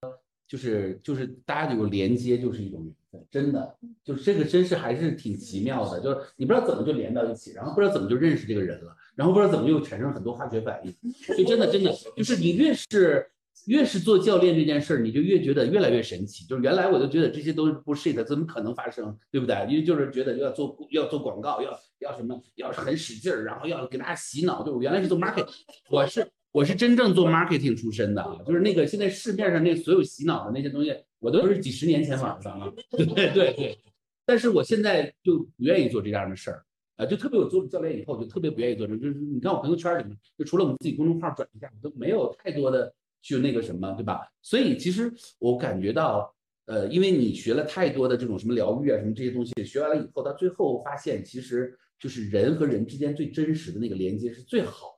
[0.49, 10.95] 就是就是大家有连接，就是一种缘分，真的，就是这个真是还是挺奇妙的，就是你不知道怎么就连到一起，然后不知道怎么就认识这个人了，然后不知道怎么又产生很多化学反应，
[11.35, 13.29] 就真的真的就是你越是
[13.65, 16.45] 越是做教练这件事儿，你就越觉得越来越神奇。
[16.45, 19.53] 就是原来我就觉得这些都是不是的，怎么可能发生，对不对？
[19.69, 24.63] 因为就是觉得要做要做广告，要要什么，要很使劲儿，然后要给大家洗脑。
[24.63, 25.45] 就我原来是做 market，
[25.89, 26.25] 我是。
[26.51, 32.73] 我是真正做 marketing 出身的啊，就是那个现在市面上那所有洗脑的那些东西，我都是几十年前玩的了。
[32.89, 33.77] 对对对，
[34.25, 36.63] 但是我现在就不愿意做这样的事儿
[36.95, 42.91] 啊，就特别我做了教练以后，就特别不愿意做这，就是你看我朋友圈里面，就除了我们自己公众号转一下，我都没有太多的
[43.21, 44.21] 去那个什么，对吧？
[44.41, 46.33] 所以其实我感觉到，
[46.65, 54.96] 呃，因为你学了太多的这种什么疗愈啊，什么这些东西，学完了以后，到最后发现，其实就是人和人之间最真实的那个连接是最好。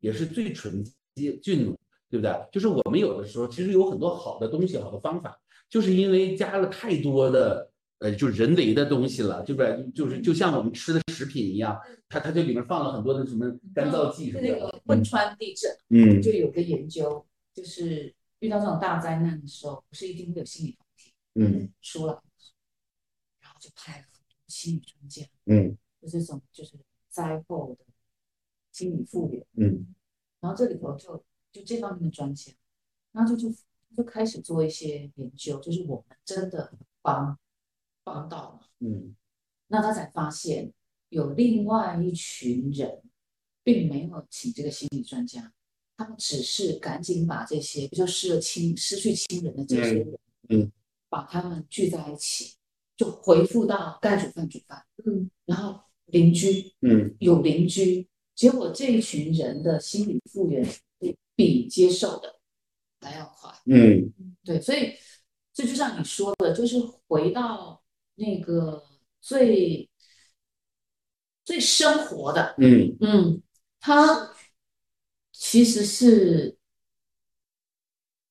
[0.00, 0.84] 也是最纯
[1.14, 1.78] 洁、俊浓，
[2.10, 2.34] 对不对？
[2.50, 5.38] 就是我们有的时候其实有很多好的东西、好的方法，
[5.68, 9.86] 就是因为加了太多的呃，就人为的东西了，对不对？
[9.94, 11.78] 就是就像我们吃的食品一样，
[12.08, 14.48] 它它这里面放了很多的什么干燥剂什么的。
[14.48, 22.22] 那个汶川地震，嗯，就有个研究，就是遇到这种大灾难的时候，不是一定会有心理问题，嗯，出了，
[23.40, 26.72] 然后就派了很多心理专家，嗯，就这种就是
[27.10, 27.84] 灾后的。
[28.80, 29.94] 心理复原，嗯，
[30.40, 31.22] 然后这里头就
[31.52, 32.50] 就这方面的专家，
[33.12, 33.54] 然后就就
[33.94, 36.72] 就开始做一些研究，就是我们真的
[37.02, 37.38] 帮
[38.02, 39.14] 帮到了，嗯，
[39.66, 40.72] 那他才发现
[41.10, 43.02] 有另外一群人
[43.62, 45.52] 并没有请这个心理专家，
[45.98, 50.18] 他们只是赶紧把这些，比较失了亲失去亲人的这些人，
[50.48, 50.72] 嗯，
[51.10, 52.56] 把他们聚在一起，
[52.96, 58.08] 就回复到该煮饭煮饭，嗯，然后邻居，嗯，有邻居。
[58.40, 60.66] 结果这一群人的心理复原
[61.36, 62.36] 比接受的
[63.02, 63.52] 还要快。
[63.66, 64.10] 嗯，
[64.42, 64.94] 对，所以
[65.52, 67.82] 这就像你说的，就是回到
[68.14, 68.82] 那个
[69.20, 69.90] 最
[71.44, 72.54] 最生活的。
[72.56, 73.42] 嗯嗯，
[73.78, 74.32] 他
[75.34, 76.56] 其实是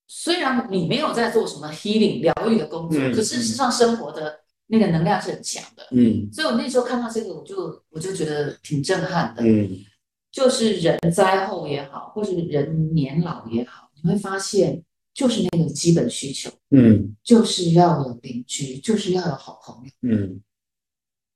[0.07, 5.87] 虽然你没有在做什么 healing 疗愈的工作，可是事实上生活的那个能量是很强的。
[5.91, 9.43] 嗯，所以我那时候看到这个，我就我就觉得挺震撼的。
[9.43, 9.85] 嗯。
[10.31, 14.83] 就是人灾后也好，或是人年老也好，你会发现，
[15.13, 20.41] 就是那个基本需求，嗯，就是要有邻居，就是要有好朋友，嗯，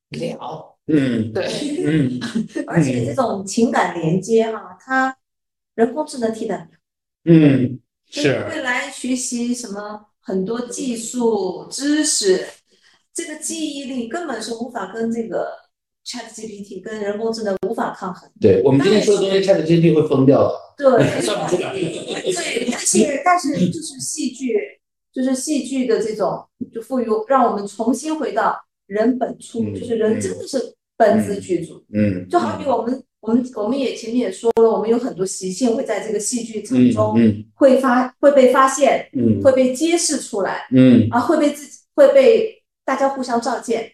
[0.09, 1.47] 聊，嗯，对，
[1.83, 2.19] 嗯，
[2.67, 5.17] 而且这种情感连接哈，它
[5.73, 6.79] 人工智能替代不了，
[7.25, 7.79] 嗯，
[8.09, 12.47] 是未来学习什么很多技术知识，
[13.11, 15.62] 这个记忆力根本是无法跟这个。
[16.05, 18.29] Chat GPT 跟人工智能无法抗衡。
[18.39, 20.59] 对我们今天说的东西，Chat GPT 会疯掉的。
[20.77, 21.73] 对，算不出来。
[21.73, 24.57] 对，但是但是就是戏剧，
[25.13, 28.55] 就是戏剧的这种就赋予让我们重新回到
[28.87, 31.83] 人本初，嗯就是人真的是本自具足。
[31.93, 40.67] 嗯，就好比我们我们我们也前面也说了，我们有很多习性会在这个戏剧场中嗯会发会被发现，嗯会被揭示出来。
[40.71, 43.91] 嗯啊，会被自己会被大家互相照见，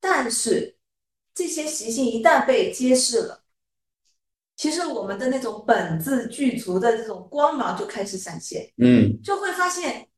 [0.00, 0.75] 但是
[1.36, 3.42] 这些习性一旦被揭示了，
[4.56, 10.08] 其实我们的那种本自具足的这种光芒就开始闪现，嗯就会发现，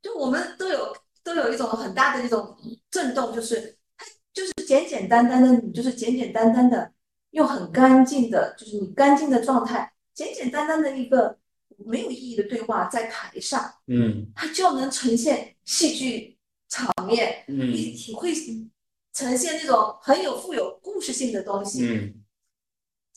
[0.00, 2.56] 就我们都有都有一种很大的一种
[2.90, 6.90] 震动，就是它就是简简单单的，你就是简简单单的
[7.32, 11.38] 用很干净的，就是你干净的状态，简简单单的一个
[11.84, 13.74] 没有意义的对话在台上。
[13.88, 16.38] 嗯它就能呈现戏剧
[16.70, 17.60] 场面，嗯
[18.16, 18.34] 会会
[19.16, 21.86] 呈现那种很有富有故事性的东西。
[21.86, 22.14] 嗯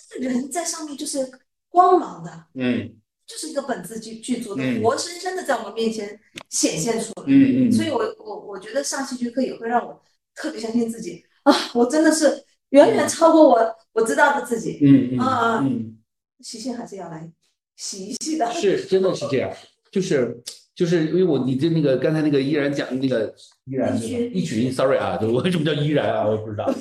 [0.10, 1.30] 这个人在上面就是
[1.68, 2.96] 光芒的，嗯
[3.28, 6.20] 就是一个本自具具足的，嗯活生生的在我们面前
[6.50, 7.26] 显现出来。
[7.28, 10.02] 嗯嗯，所以我我我觉得上戏剧课也会让我
[10.34, 14.80] 特别相信自己啊，我真的是远远超过我我知道的自己。
[14.82, 15.98] 嗯嗯啊嗯。
[16.40, 17.30] 习性还是要来
[17.76, 18.50] 洗一洗的。
[18.54, 19.54] 是，真的是这样，
[19.92, 20.42] 就是
[20.80, 23.36] 就是因为我你的那个刚才那个依然讲的那个
[23.66, 24.32] 依然对吧？
[24.34, 26.26] 一群，sorry 啊，就我为什么叫依然啊？
[26.26, 26.74] 我也不知道。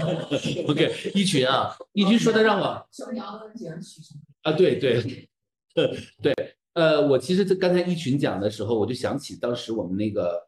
[0.68, 2.64] OK，一群啊，一群说的让我？
[4.40, 5.02] 啊，对对，
[6.22, 6.34] 对，
[6.72, 10.42] 呃，我其实这刚才一群讲的时候，我就想起当时我们那个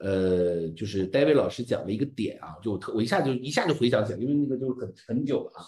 [0.00, 5.64] 呃，就是 David 老师讲的一个点啊，就我特我一下就一下就回想起来，因为那个就很很久了啊。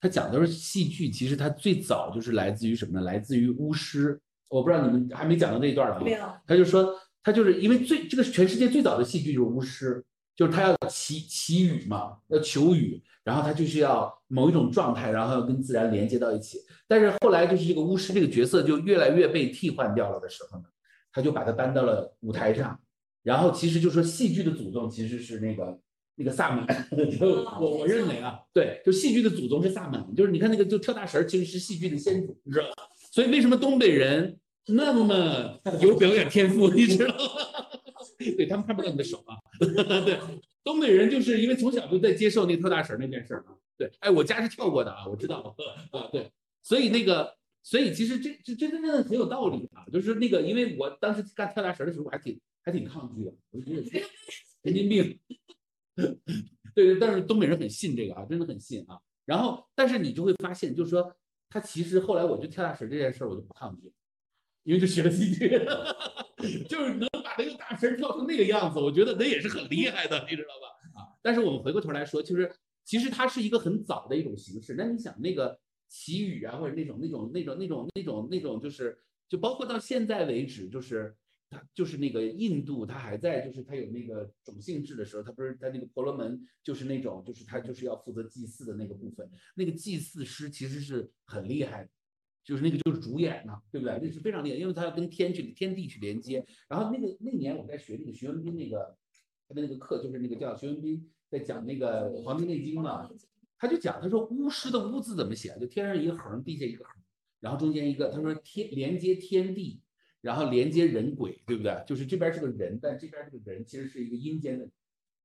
[0.00, 3.04] 他讲的是戏剧，其实它最早就是来自于什么呢？
[3.04, 4.18] 来自于巫师。
[4.52, 5.98] 我不知道你们还没讲到那一段啊。
[6.04, 6.24] 没有。
[6.46, 10.04] 他就说，他就是因为最这个全世界最早的戏剧就是巫师，
[10.36, 16.58] 就是他要祈祈雨嘛，要求雨，然后他就是要某一种状态，然后要跟自然连接到一起。
[16.86, 20.64] 但是后来就是这个巫师这个角色就越来越被替换掉了的时候呢，
[21.12, 22.78] 他就把它搬到了舞台上。
[23.22, 25.78] 然后其实就说戏剧的祖宗其实是那个
[26.16, 26.66] 那个萨满，
[27.18, 27.26] 就
[27.60, 32.82] 我我认为啊，对，就戏剧的祖宗是萨满，就是你看那个就跳大神儿其实是戏剧的先祖，你知道吧？
[33.12, 34.36] 所以为什么东北人
[34.68, 37.24] 那么有表演天赋，你知道吗？
[38.36, 39.36] 对他们看不到你的手啊，
[40.04, 40.18] 对，
[40.62, 45.54] 东北人就是因为从小就在接受那跳大神儿那件事儿啊，对，哎，我家是跳过的啊，我知道
[45.92, 46.30] 啊，对，
[46.62, 47.36] 所以那个。
[47.64, 54.04] 所以其实这这这真的很有道理啊，就是那个，因为我当时干跳大神的时候，我还挺还挺抗拒的，我就觉得
[54.64, 55.16] 神经病。
[56.74, 58.98] 对，但是东北人很信这个啊，真的很信啊。
[59.24, 61.14] 然后，但是你就会发现，就是说
[61.48, 63.92] 他其实后来我就跳大神这件事儿，我就不抗拒，
[64.64, 65.48] 因为就学了戏剧，
[66.68, 71.00] 就是能把那个大神跳成那个样子，我觉得那也是很厉害的，你知道吧？
[71.00, 74.74] 啊，但是我们回过头来说，就是其实它是一个很早的一种形式。
[74.76, 75.58] 那你想那个
[75.88, 78.98] 祈雨啊，或者那种那种那种那种那种那种，就是
[79.28, 81.14] 就包括到现在为止，就是。
[81.54, 89.30] 它就是那个印度，它还在，就是它有那个种姓制的时候，它不是它那个婆罗门，就是那种，就是他就是要负责祭祀的那个部分。
[89.54, 91.90] 那个祭祀师其实是很厉害的，
[92.44, 93.98] 就是那个就是主演呐、对不对？
[94.02, 96.44] 那是非常厉害，因为他要跟天去天地去连接。
[96.68, 98.96] 然后那个那年我在学那个徐文斌那个
[99.48, 103.08] 他的那个课，就是那个叫徐文斌在讲那个《黄帝内经》嘛，
[103.58, 106.94] 他就讲他说巫师的巫字怎么写，就天上一个横，地下一个横，
[107.40, 109.80] 然后中间一个，他说天连接天地。
[110.22, 111.82] 然后连接人鬼，对不对？
[111.84, 114.70] 就是这边是个人，但这边这个人其实是一个阴间的。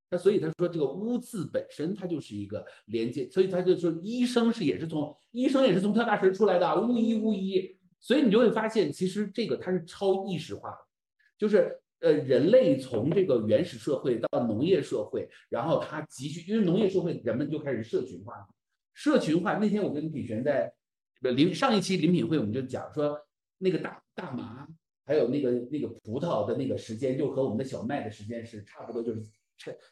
[0.09, 7.77] 那所以他说这个巫字本身它就是一个连接，所以他就说医生是也是从医生也是从跳大神出来的，巫医巫医。
[7.99, 10.77] 所以你就会发现，其实这个它是超意识化的，
[11.37, 18.33] 就是呃人类从这个原始社会到农业社会，然后它急需，因为农业社会人们就开始社群化，
[18.93, 19.55] 社群化。
[19.55, 20.71] 那天我跟品璇在
[21.19, 23.19] 临上一期林品会我们就讲说
[23.57, 24.67] 那个大大麻。
[25.09, 29.23] 还有那个那个葡萄的那个时间，就和我们的小麦的时间是差不多，就是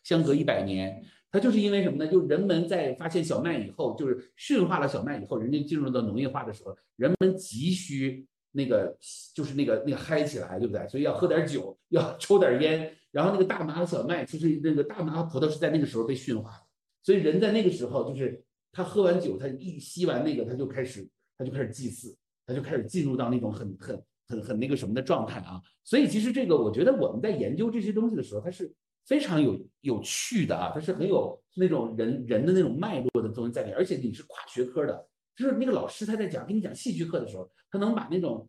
[0.03, 1.03] 相隔一百年。
[1.31, 2.09] 它就是因为什么呢？
[2.09, 8.97] 就人们在发现小麦以后，就是驯化了小麦以后，人家进入到农业化的时候，人们急需那个
[9.33, 10.87] 就是那个那个嗨起来，对不对？
[10.87, 12.95] 所以要喝点酒，要抽点烟。
[13.11, 16.63] 然后那个大麻和小麦，其实那个大麻和葡萄是在那个时候被驯化的，
[17.03, 21.05] 所以人在那个时候就是他喝完酒，他一吸完那个，他就开始
[21.37, 22.15] 他就开始祭祀，
[22.45, 24.01] 他就开始进入到那种很很。
[24.27, 28.73] 很很那个什么的状态啊，所以其实这个我觉得我们在研究这些东西的时候，它是
[29.05, 38.47] 非常有有趣的啊，它是很有那种人人的那种脉络的东西在里，而且你是跨学科的，就是那个老师他在讲跟你讲戏剧课的时候，他能把那种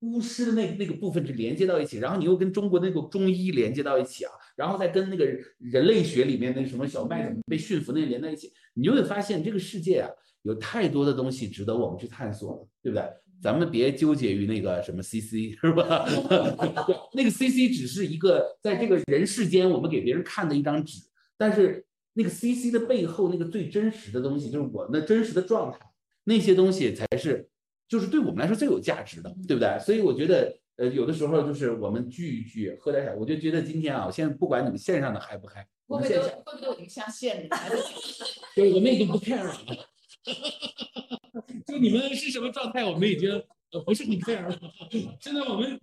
[0.00, 5.24] 巫师的那那个部分去连接到一起，然后你又跟中国那个中医连接到一起啊，然后再跟那个
[5.58, 10.10] 人类学里面那什么小麦怎么被驯服那连在一起，你就会发现这个世界啊
[10.42, 13.04] 有太多的东西值得我们去探索了，对不对？
[13.42, 16.06] 咱们别纠结于那个什么 CC 是吧？
[17.14, 21.00] 那个 CC 只是一个在这个人世间我们给别人看的一张纸，
[21.38, 25.78] 但是那个 CC 的背后那个最真实的东西，就是我们的真实的状态，
[26.24, 27.48] 那些东西才是
[27.88, 29.78] 就是对我们来说最有价值的，对不对？
[29.80, 37.56] 所以我觉得，呃，有的时候就是我们聚一聚，喝点小，我就觉得今天啊，现在不管你们线上的嗨不嗨，会不会都会不会都已经下线了？
[38.54, 39.56] 对，我们已经不 care 了。
[41.66, 43.30] 就你们是什么状态，我们已经
[43.72, 44.58] 呃不是很 care 了。
[45.20, 45.80] 现在我们，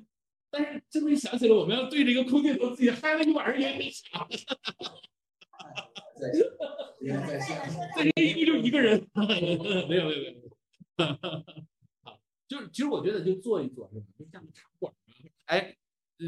[0.49, 4.27] 但是这么一想起来，我们要对着一个空镜头自己嗨了一晚上也没啥。
[6.19, 6.45] 在线，
[7.95, 10.33] 在这一共就一个人，没有没有没有。
[12.03, 14.93] 好，就是其实我觉得就做一做，就像个茶馆。
[15.45, 15.75] 哎，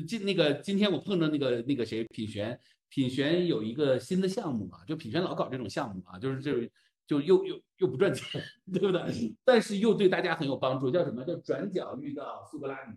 [0.07, 2.59] 今那个今天我碰到那个那个谁品璇，
[2.89, 6.71] 品璇有一个新的项目嘛，就品璇老搞这种项目啊，就是就是。
[7.09, 8.39] 就又又又不赚钱，
[8.71, 9.35] 对不对？
[9.43, 12.91] 但是又对大家很有帮助，叫什么叫转角遇到苏格拉底，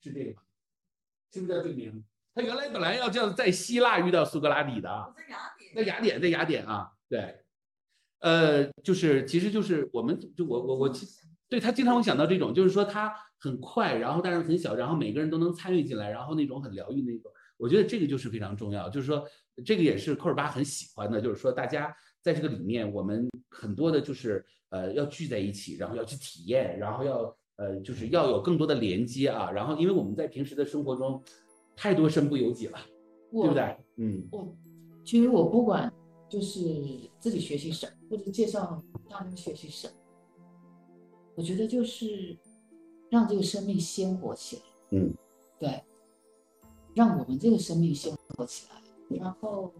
[0.00, 0.42] 是这个吧？
[1.32, 2.04] 是不是叫这个名？
[2.32, 7.42] 他原来本来要叫在希腊遇到苏格拉底的，在雅典，在雅典，在雅典啊，对，
[8.20, 10.92] 呃，就是其实就是我们就我我我，
[11.48, 19.26] 对他经常会想到这种，就是说他很快，然后但是很小，然后每个人都能参与进来，然后那种很疗愈那种，我觉得这个就是非常重要，就是说
[19.66, 21.92] 这个也是科尔巴很喜欢的，就是说大家。
[22.22, 29.50] 在这个里面，我们很多的就是呃要聚在一起，然后要去体验，然后要呃就是要有更多的连接啊。
[29.50, 31.20] 然后因为我们在平时的生活中
[31.76, 32.78] 太多身不由己了，
[33.32, 33.76] 对不对？
[33.96, 34.56] 嗯，我
[35.04, 35.92] 其实我不管
[36.28, 36.60] 就是
[37.18, 39.94] 自己学习什么，或者介绍他人学习什么，
[41.34, 42.38] 我觉得就是
[43.10, 44.62] 让这个生命鲜活起来。
[44.92, 45.12] 嗯，
[45.58, 45.82] 对，
[46.94, 49.74] 让我们这个生命鲜活起来，然后。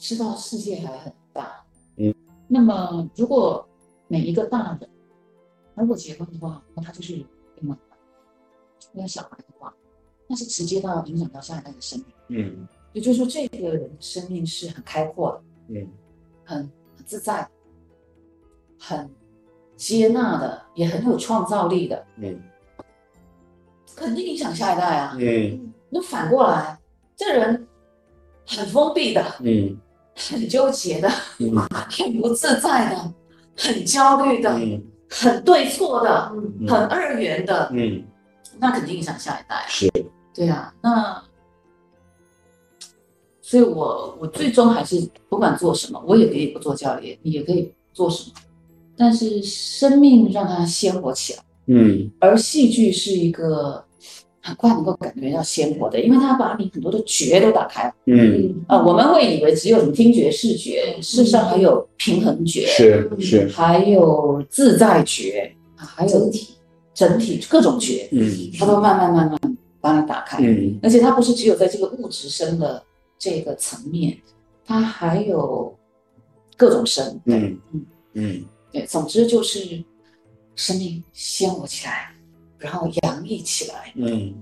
[0.00, 1.62] 知道世界还很大，
[1.98, 2.12] 嗯，
[2.48, 3.68] 那么如果
[4.08, 4.88] 每一个大人
[5.74, 7.14] 如果结婚的话，那他就是
[7.56, 7.76] 另外
[8.92, 9.72] 那小孩的话，
[10.26, 15.88] 那是直接到影响到下一代的生命，嗯，也就是说这个人的生命是很开阔的，嗯，
[16.44, 16.58] 很
[16.96, 17.46] 很自在，
[18.78, 19.08] 很
[19.76, 22.42] 接纳的，也很有创造力的，嗯，
[23.94, 26.80] 肯定影响下一代啊，嗯，那反过来，
[27.14, 27.68] 这人
[28.46, 29.78] 很封闭的，嗯。
[30.28, 31.08] 很纠结的，
[31.88, 33.12] 很不自在的，
[33.56, 34.52] 很焦虑的，
[35.08, 36.30] 很对错的，
[36.68, 38.04] 很二元的，嗯，
[38.58, 39.64] 那肯定影响下一代。
[39.68, 39.90] 是，
[40.34, 41.22] 对啊，那，
[43.40, 48.34] 所以我我最终还是不管做什么，我也可以不做教练，也可以做什么，
[48.96, 51.42] 但是生命让它鲜活起来。
[51.66, 53.84] 嗯，而戏剧是一个。
[54.42, 57.94] 很快能够感觉到鲜活的，因为它把你很多的觉都打开了。
[58.06, 58.54] 嗯。
[58.66, 66.54] 啊，我们会以为只有什么听觉、视觉，事实上还有平衡觉，是是，还有自在觉，还有整体
[66.94, 70.38] 整体各种觉，嗯，它都慢慢慢慢把它打开。
[70.42, 72.82] 嗯，而且它不是只有在这个物质生的
[73.18, 74.16] 这个层面，
[74.64, 75.76] 它还有
[76.56, 77.20] 各种生。
[77.26, 77.58] 嗯。
[77.72, 77.86] 嗯。
[78.14, 79.84] 嗯，对，总之就是
[80.56, 82.12] 生命鲜活起来。
[82.60, 84.34] 然后洋溢起来，嗯，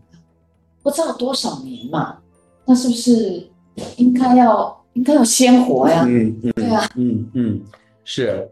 [0.83, 2.19] 不知道多少年嘛，
[2.67, 3.49] 那是不是
[3.97, 6.05] 应该要应该要鲜活呀？
[6.07, 7.65] 嗯嗯，对啊，嗯嗯
[8.05, 8.47] 是，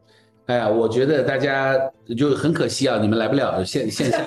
[0.47, 1.74] 哎呀，我觉得大家
[2.16, 4.24] 就很可惜啊，你们来不了线线下。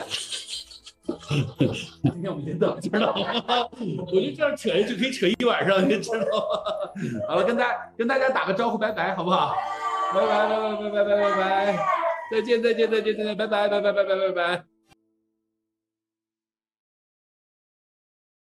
[2.04, 3.14] 今天我们先到这儿了，
[4.06, 6.26] 我就这样扯就可以扯一晚上，你知道吗？
[7.28, 9.56] 好了，跟大跟大家打个招呼，拜拜，好不好？
[10.14, 11.80] 拜拜拜拜拜拜拜拜拜，
[12.32, 14.69] 再见再见再见再见，拜拜拜拜拜拜拜拜。